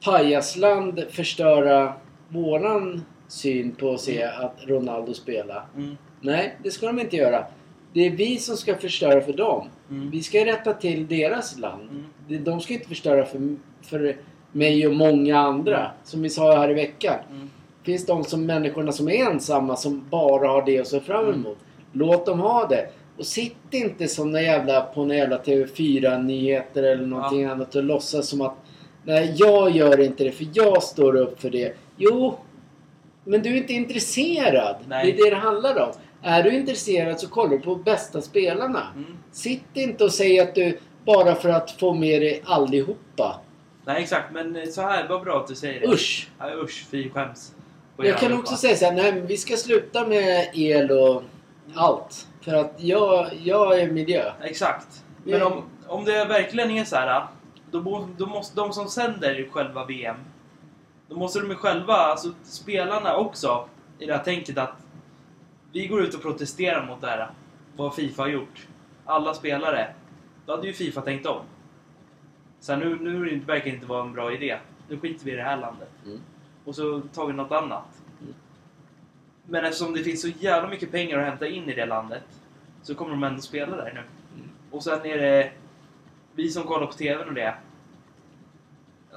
[0.05, 1.93] pajasland förstöra
[2.29, 5.65] våran syn på att se att Ronaldo spelar?
[5.77, 7.45] Mm, Nej, det ska de inte göra.
[7.93, 9.69] Det är vi som ska förstöra för dem.
[9.91, 11.89] mm, Vi ska rätta till deras land.
[12.29, 12.45] mm.
[12.45, 14.17] De ska inte förstöra för, för
[14.53, 15.91] mig och många andra.
[16.05, 17.15] Som vi sa här i veckan.
[17.31, 17.51] Mm.
[17.83, 21.35] finns de som människorna som är ensamma som bara har det att se fram Mm.
[21.41, 21.59] emot.
[21.93, 22.89] Låt dem ha det.
[23.19, 28.29] Och sitt inte som några jävla, på några jävla TV4-nyheter eller någonting annat och låtsas
[28.29, 28.55] som att
[29.05, 31.75] Nej, jag gör inte det för jag står upp för det.
[31.97, 32.39] Jo,
[33.29, 34.77] Men du är inte intresserad.
[34.89, 35.13] Nej.
[35.13, 35.93] Det är det det handlar om.
[36.23, 38.87] Är du intresserad så kollar du på bästa spelarna.
[38.97, 39.17] Mm.
[39.33, 43.41] Sitt inte och säg att du bara för att få med dig allihopa.
[43.85, 45.87] Nej exakt, men eh, så här, vad bra att du säger det.
[45.87, 46.29] Usch!
[46.39, 47.55] Ja, usch, fy skäms.
[47.97, 51.23] Jag kan också säga så här, nej vi ska sluta med el och
[51.75, 52.27] allt.
[52.41, 54.33] För att jag, jag är miljö.
[54.43, 55.05] Exakt.
[55.25, 57.27] Men om, om det verkligen är så här,
[57.71, 60.17] då, då måste de som sänder själva VM,
[61.09, 64.87] då måste de ju själva, alltså spelarna också, i det här tänket att
[65.73, 67.31] vi går ut och protesterar mot det här,
[67.77, 68.67] vad Fifa har gjort.
[69.05, 69.95] Alla spelare.
[70.47, 71.41] Då hade ju Fifa tänkt om.
[72.61, 74.59] Så här, nu, nu verkar det inte vara en bra idé.
[74.89, 75.91] Nu skiter vi i det här landet.
[76.07, 76.21] Mm.
[76.65, 78.03] Och så tar vi något annat.
[78.23, 78.35] Mm.
[79.47, 82.25] Men eftersom det finns så jävla mycket pengar att hämta in i det landet
[82.83, 84.01] så kommer de ändå spela där nu.
[84.01, 84.49] Mm.
[84.71, 85.53] Och sen är det
[86.35, 87.55] vi som kollar på TVn och det.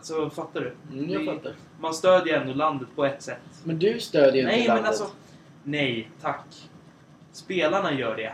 [0.01, 0.97] Alltså, fattar du?
[0.97, 1.53] Mm, jag fattar.
[1.79, 3.37] Man stödjer ändå landet på ett sätt.
[3.63, 4.89] Men du stödjer ju Nej, inte men landet.
[5.01, 5.15] alltså...
[5.63, 6.45] Nej, tack.
[7.31, 8.33] Spelarna gör det.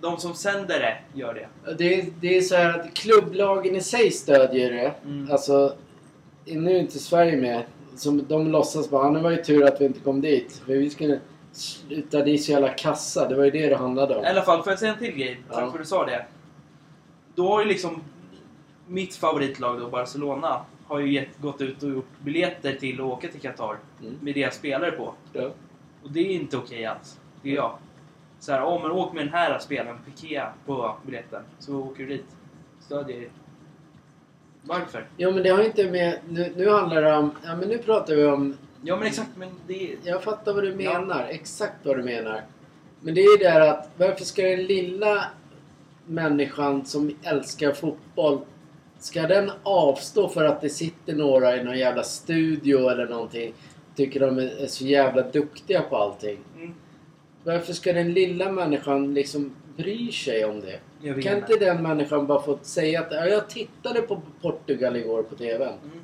[0.00, 1.74] De som sänder det gör det.
[1.74, 4.94] Det är, det är så här att klubblagen i sig stödjer det.
[5.04, 5.30] Mm.
[5.32, 5.74] Alltså,
[6.44, 7.62] nu är inte Sverige med.
[7.96, 10.62] Som de låtsas bara, "Ah, nu var ju tur att vi inte kom dit.
[10.66, 11.20] För vi skulle
[11.52, 13.28] sluta, det är så jävla kassa.
[13.28, 14.24] Det var ju det det handlade om.
[14.24, 15.40] I alla fall, får jag säga en till grej?
[15.48, 15.70] Tack Ja.
[15.70, 16.26] för att du sa det.
[17.34, 18.02] Då har ju liksom
[18.86, 23.28] mitt favoritlag då, Barcelona, har ju gett, gått ut och gjort biljetter till att åka
[23.28, 24.14] till Qatar Mm.
[24.22, 25.14] med deras spelare på.
[25.32, 25.50] Ja.
[26.02, 27.18] Och det är inte okej alls.
[27.42, 27.78] Det är jag.
[28.40, 31.42] Så här, oh, men åk med den här spelaren, Piqué, på biljetten.
[31.58, 32.26] Så åker du dit.
[32.80, 33.28] Stödjer
[34.62, 35.06] Varför?
[35.16, 36.18] Ja men det har inte med...
[36.28, 37.30] Nu, nu handlar det om...
[37.44, 38.56] Ja men nu pratar vi om...
[38.82, 39.96] Ja men exakt, men det.
[40.04, 41.00] Jag fattar vad du Ja.
[41.00, 41.26] menar.
[41.30, 42.42] Exakt vad du menar.
[43.00, 45.24] Men det är ju det här att varför ska den lilla
[46.06, 48.40] människan som älskar fotboll
[48.98, 53.54] Ska den avstå för att det sitter några i någon jävla studio eller någonting?
[53.96, 56.38] Tycker de är så jävla duktiga på allting.
[56.56, 56.74] Mm,
[57.44, 60.78] Varför ska den lilla människan liksom bry sig om det?
[61.22, 61.56] Kan inte.
[61.56, 65.62] den människan bara få säga att "Ja, jag tittade på Portugal igår på TVn.
[65.62, 66.00] Mm.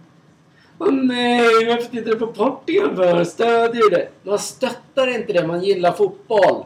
[0.78, 3.24] Åh nej, varför tittar du på Portugal för?
[3.24, 4.08] Stödjer du det?
[4.22, 6.64] Man stöttar inte det, man gillar fotboll.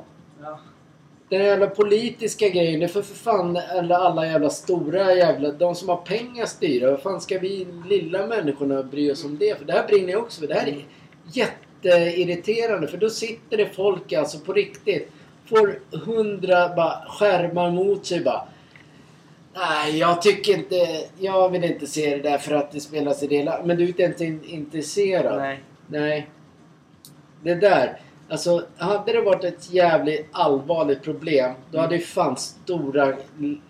[1.28, 3.58] Den jävla politiska grejen, det är för, för fan
[3.90, 5.52] alla jävla stora jävla...
[5.52, 6.90] De som har pengar styra.
[6.90, 9.58] Vad fan ska vi lilla människorna bry oss om det?
[9.58, 10.48] För det här brinner jag också för.
[10.48, 10.84] Det här är
[11.32, 12.88] jätteirriterande.
[12.88, 15.10] För då sitter det folk alltså på riktigt.
[15.46, 18.48] Får hundra bara skärmar mot sig bara.
[19.54, 21.04] Nej, jag tycker inte...
[21.18, 24.00] Jag vill inte se det där för att det spelas i det Men du är
[24.00, 25.36] inte intresserad.
[25.36, 25.62] Nej.
[25.86, 26.30] Nej.
[27.42, 28.00] Det där.
[28.30, 33.12] Alltså, hade det varit ett jävligt allvarligt problem då hade ju fan stora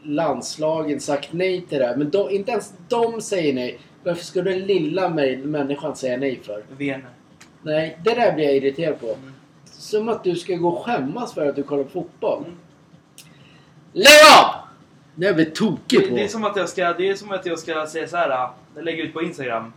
[0.02, 1.96] landslagen sagt nej till det här.
[1.96, 3.78] Men de, inte ens de säger nej.
[4.04, 6.62] Varför skulle den lilla mig- människan säga nej för?
[6.78, 7.10] Werner.
[7.62, 9.06] Nej, det där blir jag irriterad på.
[9.06, 9.32] Mm.
[9.64, 12.38] Som att du ska gå och skämmas för att du kollar på fotboll.
[12.44, 12.58] Mm.
[13.92, 14.06] Lägg
[14.38, 14.54] av!
[15.14, 16.14] Det är jag blir tokig Det, på.
[16.14, 18.30] det, är som att jag ska, det är som att jag ska säga så här.
[18.30, 19.72] äh, Jag lägger ut på Instagram.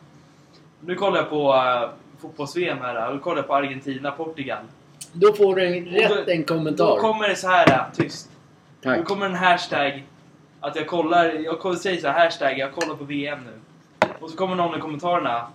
[0.85, 1.89] Nu kollar jag på uh,
[2.21, 2.95] fotbolls-VM här.
[2.95, 4.57] äh, Och då kollar på Argentina-Portugal.
[5.13, 6.85] Då får du en, rätt då- en kommentar.
[6.85, 8.29] Då kommer det så här äh, tyst.
[8.81, 9.05] Då Tack.
[9.05, 10.03] kommer en hashtag.
[10.59, 13.51] Att jag kollar, jag säger så här hashtag, jag kollar på VM nu.
[14.19, 15.47] Och så kommer någon i kommentarerna.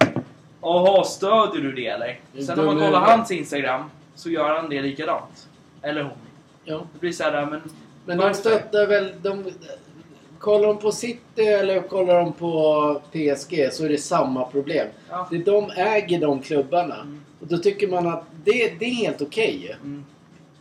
[0.63, 2.19] Jaha, stödjer du det eller?
[2.47, 5.49] Sen när man kollar hans Instagram så gör han det likadant.
[5.83, 6.13] Eller hon.
[6.65, 6.81] Ja.
[6.93, 7.61] Det blir så här, men...
[8.07, 9.13] Men de stöttar väl...
[9.23, 9.45] De,
[10.39, 14.87] kollar de på City eller kollar de på PSG så är det samma problem.
[15.11, 15.29] Ja.
[15.31, 16.95] Det, de äger de klubbarna.
[16.95, 17.21] Mm.
[17.41, 19.73] Och då tycker man att det, det är helt okej ju.
[19.73, 20.05] Mm.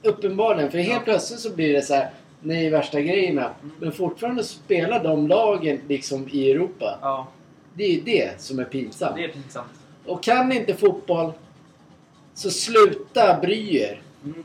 [0.04, 0.72] Uppenbarligen.
[0.72, 1.00] För helt Ja.
[1.06, 2.10] plötsligt så blir det så här.
[2.42, 3.42] Nej, värsta grejerna.
[3.64, 3.76] Mm.
[3.80, 7.00] Men fortfarande spelar de lagen liksom i Europa.
[7.02, 7.28] Ja,
[7.74, 9.16] Det är ju det som är pinsamt.
[9.16, 9.68] det är pinsamt.
[10.06, 11.32] Och kan inte fotboll
[12.34, 14.02] så sluta bry er.
[14.24, 14.44] Mm.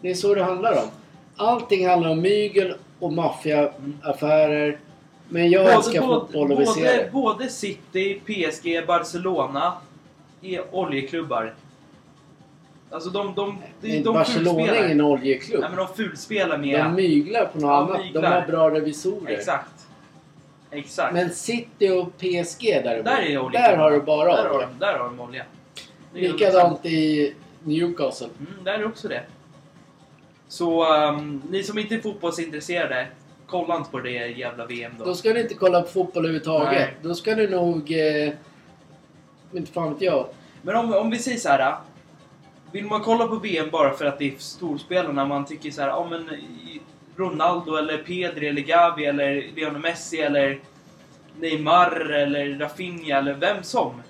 [0.00, 0.88] Det är så det handlar om.
[1.36, 4.78] Allting handlar om mygel och maffiaaffärer.
[5.28, 7.10] Men jag älskar fotboll och vill se både, det.
[7.12, 9.72] både City, PSG, Barcelona
[10.42, 11.54] är oljeklubbar.
[12.90, 15.60] Alltså de, de, de, de, Barcelona är ingen oljeklubb.
[15.60, 16.84] Nej men de fulspelar med...
[16.84, 18.00] De myglar på något Ja, annat.
[18.00, 18.22] myglar.
[18.22, 19.32] De har bra revisorer.
[19.32, 19.86] Exakt.
[20.70, 21.12] Exakt.
[21.14, 23.04] Men City och PSG däremot.
[23.04, 24.66] där är där har du bara där har, olja.
[24.78, 25.44] de- där har de olja.
[26.14, 28.28] Likadant i Newcastle.
[28.38, 29.22] Mm, där är också det.
[30.48, 33.08] Så um, ni som inte är fotbollsintresserade,
[33.46, 35.04] kolla inte på det jävla VM då.
[35.04, 36.72] Då ska du inte kolla på fotboll överhuvudtaget.
[36.72, 36.96] Nej.
[37.02, 37.92] Då ska du nog...
[37.92, 38.32] Eh,
[39.52, 40.26] inte fan vet jag.
[40.62, 41.74] Men om, om vi säger så här.
[42.72, 45.88] Vill man kolla på VM bara för att det är storspelarna, man tycker så här,
[45.88, 46.30] ja men
[47.16, 50.60] Ronaldo eller Pedri eller Gavi eller Lionel Messi eller
[51.40, 54.02] Neymar eller Rafinha eller vem som.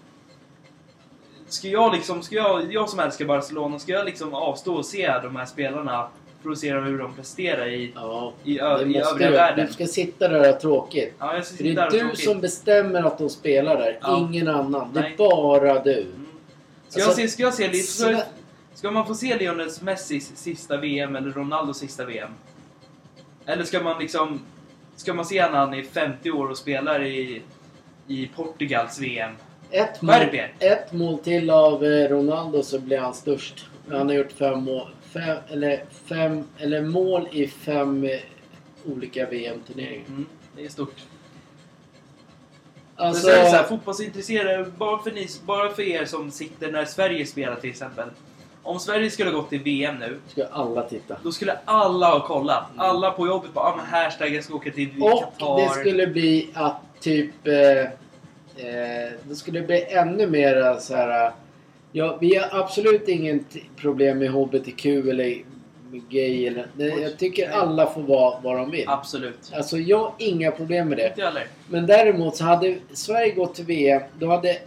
[1.48, 5.18] ska jag liksom, ska jag, jag som älskar Barcelona, ska jag liksom avstå och se
[5.22, 6.08] de här spelarna
[6.52, 9.30] att se hur de presterar i, Ja, i, ö, i övriga du.
[9.36, 9.66] världen?
[9.66, 11.14] Du ska sitta där och ha tråkigt.
[11.18, 12.24] Ja, jag ska För det är du tråkigt.
[12.24, 14.18] som bestämmer att de spelar där, Ja.
[14.18, 14.92] ingen annan.
[14.92, 15.14] Det är Nej.
[15.18, 16.00] bara du.
[16.00, 16.26] Mm.
[16.88, 17.72] Ska, Alltså, jag se, ska jag se.
[17.82, 18.20] Ska,
[18.74, 22.30] ska man få se Lionel Messis sista VM eller Ronaldos sista VM?
[23.46, 24.40] Eller ska man liksom...
[24.96, 27.42] Ska man se när han är 50 år och spelar i,
[28.06, 29.30] i Portugals VM?
[29.70, 30.14] Ett mål,
[30.58, 33.66] ett mål till av eh, Ronaldo så blir han störst.
[33.90, 38.20] Han har gjort fem mål, fem, eller fem, eller mål i fem eh,
[38.86, 40.06] olika VM-turneringar.
[40.08, 40.26] Mm,
[40.56, 41.02] det är stort.
[42.96, 47.26] Alltså, Men så här, fotbollsintresserade, bara för, ni, bara för er som sitter när Sverige
[47.26, 48.08] spelar till exempel.
[48.62, 51.16] Om Sverige skulle gått till VM nu, ska alla titta.
[51.22, 52.64] då skulle alla ha kollat.
[52.76, 55.60] Alla på jobbet bara ah, men hashtag jag ska åka till Och Qatar.
[55.60, 57.46] det skulle bli att typ...
[57.46, 57.80] Eh,
[58.66, 61.32] eh, det skulle bli ännu mer så här...
[61.92, 65.42] Ja, vi har absolut ingen t- problem med HBTQ eller
[66.08, 66.66] gay eller...
[66.78, 67.56] Oj, jag tycker nej.
[67.56, 68.84] alla får vara vad de vill.
[68.88, 69.52] Absolut.
[69.54, 71.08] Alltså jag har inga problem med det.
[71.08, 71.46] Inte jag heller.
[71.68, 74.58] Men däremot så hade Sverige gått till VM, då hade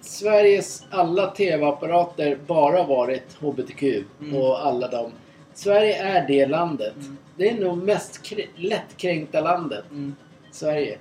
[0.00, 3.82] Sveriges alla TV-apparater bara varit HBTQ
[4.20, 4.36] Mm.
[4.36, 5.10] och alla dem.
[5.54, 6.94] Sverige är det landet.
[7.00, 7.16] Mm.
[7.36, 9.84] Det är nog mest kr- lättkränkta landet.
[9.90, 10.14] Mm.
[10.52, 10.98] Sverige.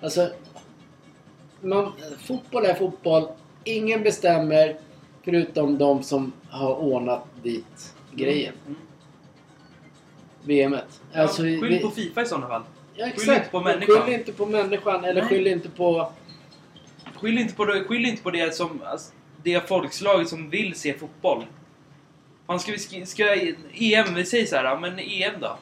[0.00, 0.28] Alltså,
[1.60, 1.92] man,
[2.26, 3.28] fotboll är fotboll.
[3.66, 4.76] Ingen bestämmer
[5.24, 8.52] förutom de som har ordnat dit grejen.
[8.66, 8.78] Mm.
[10.42, 11.00] VMet.
[11.14, 12.62] Alltså, ja, skyll vi- på Fifa i sådana fall.
[12.94, 14.02] Ja, Skyll inte på människan.
[14.02, 15.30] Skyll inte på människan eller Nej.
[15.30, 16.12] skyll inte på...
[17.14, 18.80] Skyll inte på det, skyll inte på det som...
[18.84, 19.12] Alltså,
[19.42, 21.44] det folkslaget som vill se fotboll.
[22.46, 23.34] Man ska, vi ska,
[23.72, 25.58] EM, vi säger så här, men EM då?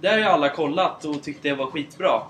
[0.00, 2.22] Där har ju alla kollat och tyckte det var skitbra.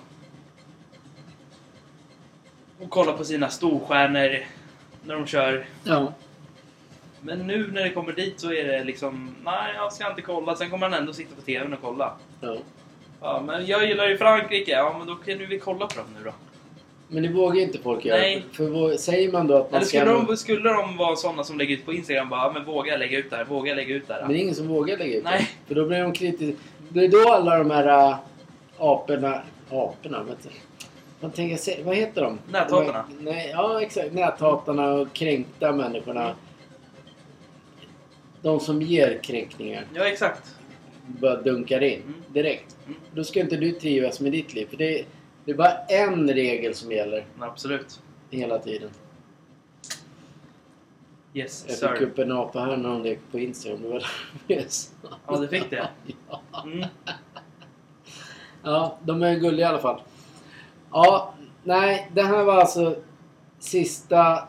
[2.83, 4.39] Och kollat på sina storstjärnor
[5.05, 5.67] när de kör.
[5.85, 6.13] Ja.
[7.21, 10.57] Men nu när det kommer dit så är det liksom, nej jag ska inte kolla.
[10.57, 12.13] Sen kommer han ändå sitta på TVn och kolla.
[12.41, 12.57] ja.
[13.21, 14.71] Ja, men jag gillar ju Frankrike.
[14.71, 16.33] Ja, men då kan vi kolla på dem nu då.
[17.09, 18.19] Men det vågar inte folk göra.
[18.21, 18.45] Nej.
[18.53, 19.99] För vå- säger man då att man Eller ska...
[20.01, 23.19] skulle de, skulle de vara sådana som lägger ut på Instagram bara, men våga lägga
[23.19, 24.21] ut där, våga lägga ut där.
[24.21, 25.39] Men det är ingen som vågar lägga ut Nej.
[25.39, 25.69] det.
[25.69, 26.63] För då blir de kritiska.
[26.89, 28.17] Det är då alla de här äh,
[28.79, 29.43] aporna...
[29.71, 30.23] Aporna?
[30.23, 30.49] Vet du.
[31.21, 32.39] Man tänker, se- vad heter de?
[32.53, 33.05] Näthatarna.
[33.19, 34.13] De Nej, ja, exakt.
[34.13, 36.35] Näthatarna och kränkta människorna.
[38.43, 39.85] De som ger kränkningar.
[39.95, 40.55] Ja, exakt.
[41.07, 42.15] Bara dunkar in Mm.
[42.33, 42.77] direkt.
[42.87, 42.99] Mm.
[43.15, 44.67] Då ska inte du trivas med ditt liv.
[44.71, 45.05] För det är,
[45.45, 48.01] det är bara en regel som gäller Men absolut.
[48.31, 48.91] hela tiden.
[51.35, 53.83] Yes, Jag fick upp en apa här när hon lekte på Instagram.
[53.83, 54.01] Det var
[54.69, 54.89] sa.
[55.27, 55.89] Ja, du fick det?
[56.31, 56.43] Ja.
[56.65, 56.85] Mm.
[58.63, 60.01] Ja, de är gulliga i alla fall.
[60.93, 61.35] Ja,
[61.65, 62.97] nej, det här var alltså
[63.59, 64.49] sista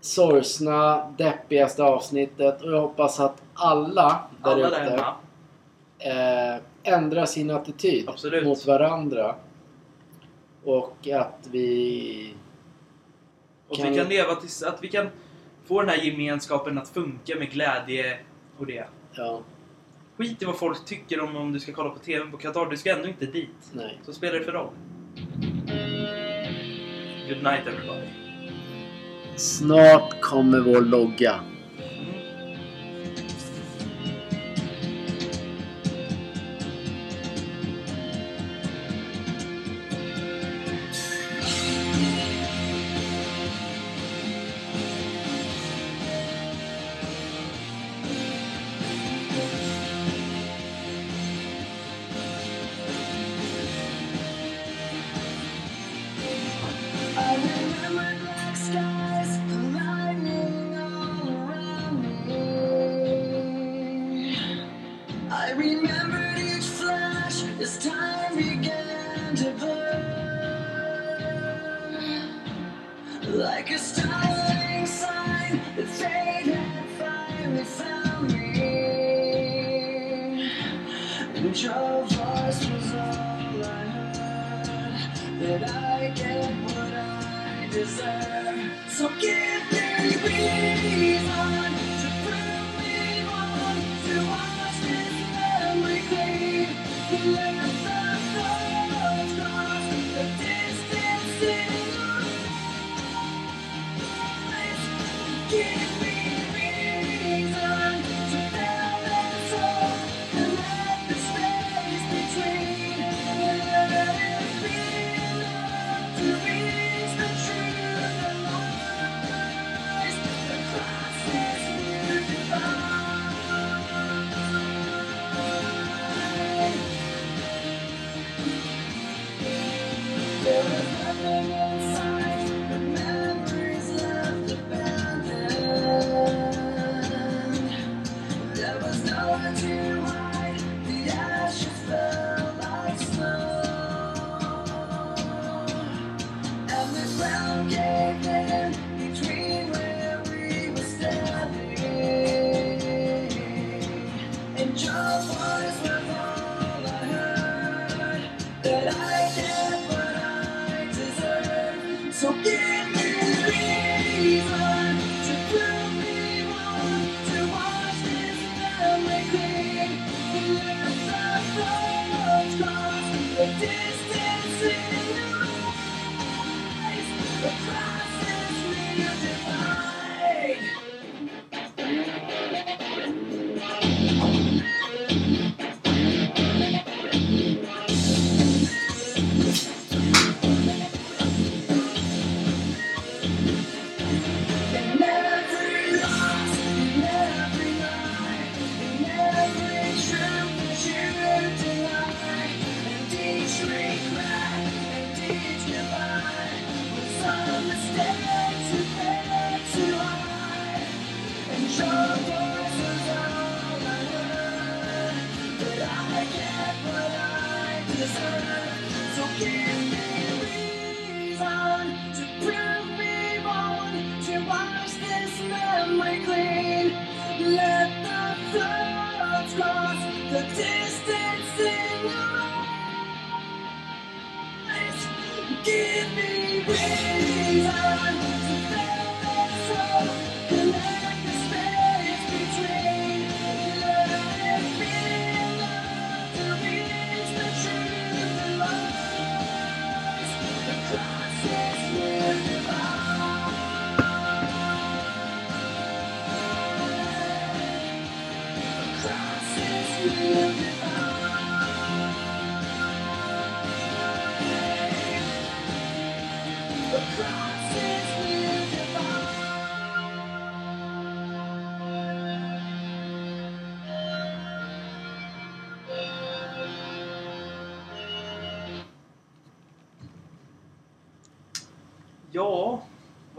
[0.00, 5.14] sorgsna, deppigaste avsnittet och jag hoppas att alla där Alla där ute hemma.
[5.98, 8.44] eh, ändrar sin attityd Absolut.
[8.44, 9.34] mot varandra.
[10.64, 12.34] Och att vi...
[13.68, 15.08] Och Kan- vi kan leva tills att vi kan
[15.64, 18.18] få den här gemenskapen att funka med glädje
[18.58, 18.84] och det.
[19.12, 19.40] Ja,
[20.20, 22.70] Skit i vad folk tycker om om du ska kolla på TV på Qatar.
[22.70, 23.70] Du ska ändå inte dit.
[23.72, 24.00] nej.
[24.06, 24.70] Så spelar det för roll.
[27.28, 28.06] Good night everybody.
[29.36, 31.40] Snart kommer vår logga.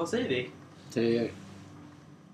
[0.01, 0.49] Vad säger vi?
[0.93, 1.29] Tröjor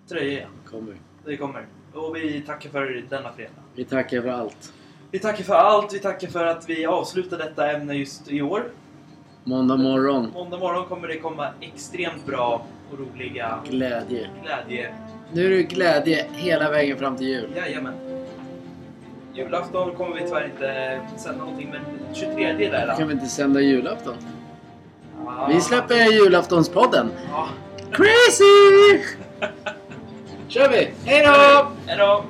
[0.09, 0.47] Tröja.
[0.65, 0.95] kommer.
[1.25, 1.65] Det kommer.
[1.93, 3.51] Och vi tackar för denna fredag.
[3.75, 4.73] Vi tackar för allt.
[5.11, 5.93] Vi tackar för allt.
[5.93, 8.63] Vi tackar för att vi avslutar detta ämne just i år.
[9.43, 10.31] Måndag morgon.
[10.33, 14.29] Måndag morgon kommer det komma extremt bra och roliga Glädje.
[14.43, 14.93] glädje.
[15.33, 17.49] Nu är det glädje hela vägen fram till jul.
[17.55, 17.93] Jajamän.
[19.33, 22.95] Julafton kommer vi tyvärr inte sända någonting, men 23 där.
[22.97, 24.13] Kan vi inte sända julafton?
[25.49, 27.11] Vi släpper julaftonspodden.
[27.31, 27.47] Ja.
[27.91, 29.03] Crazy!
[30.47, 30.93] kör vi!
[31.05, 31.71] Hej då!
[31.87, 32.23] Hejdå!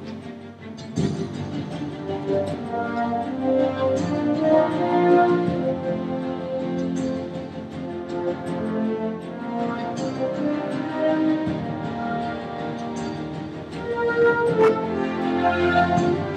[15.48, 16.37] divide.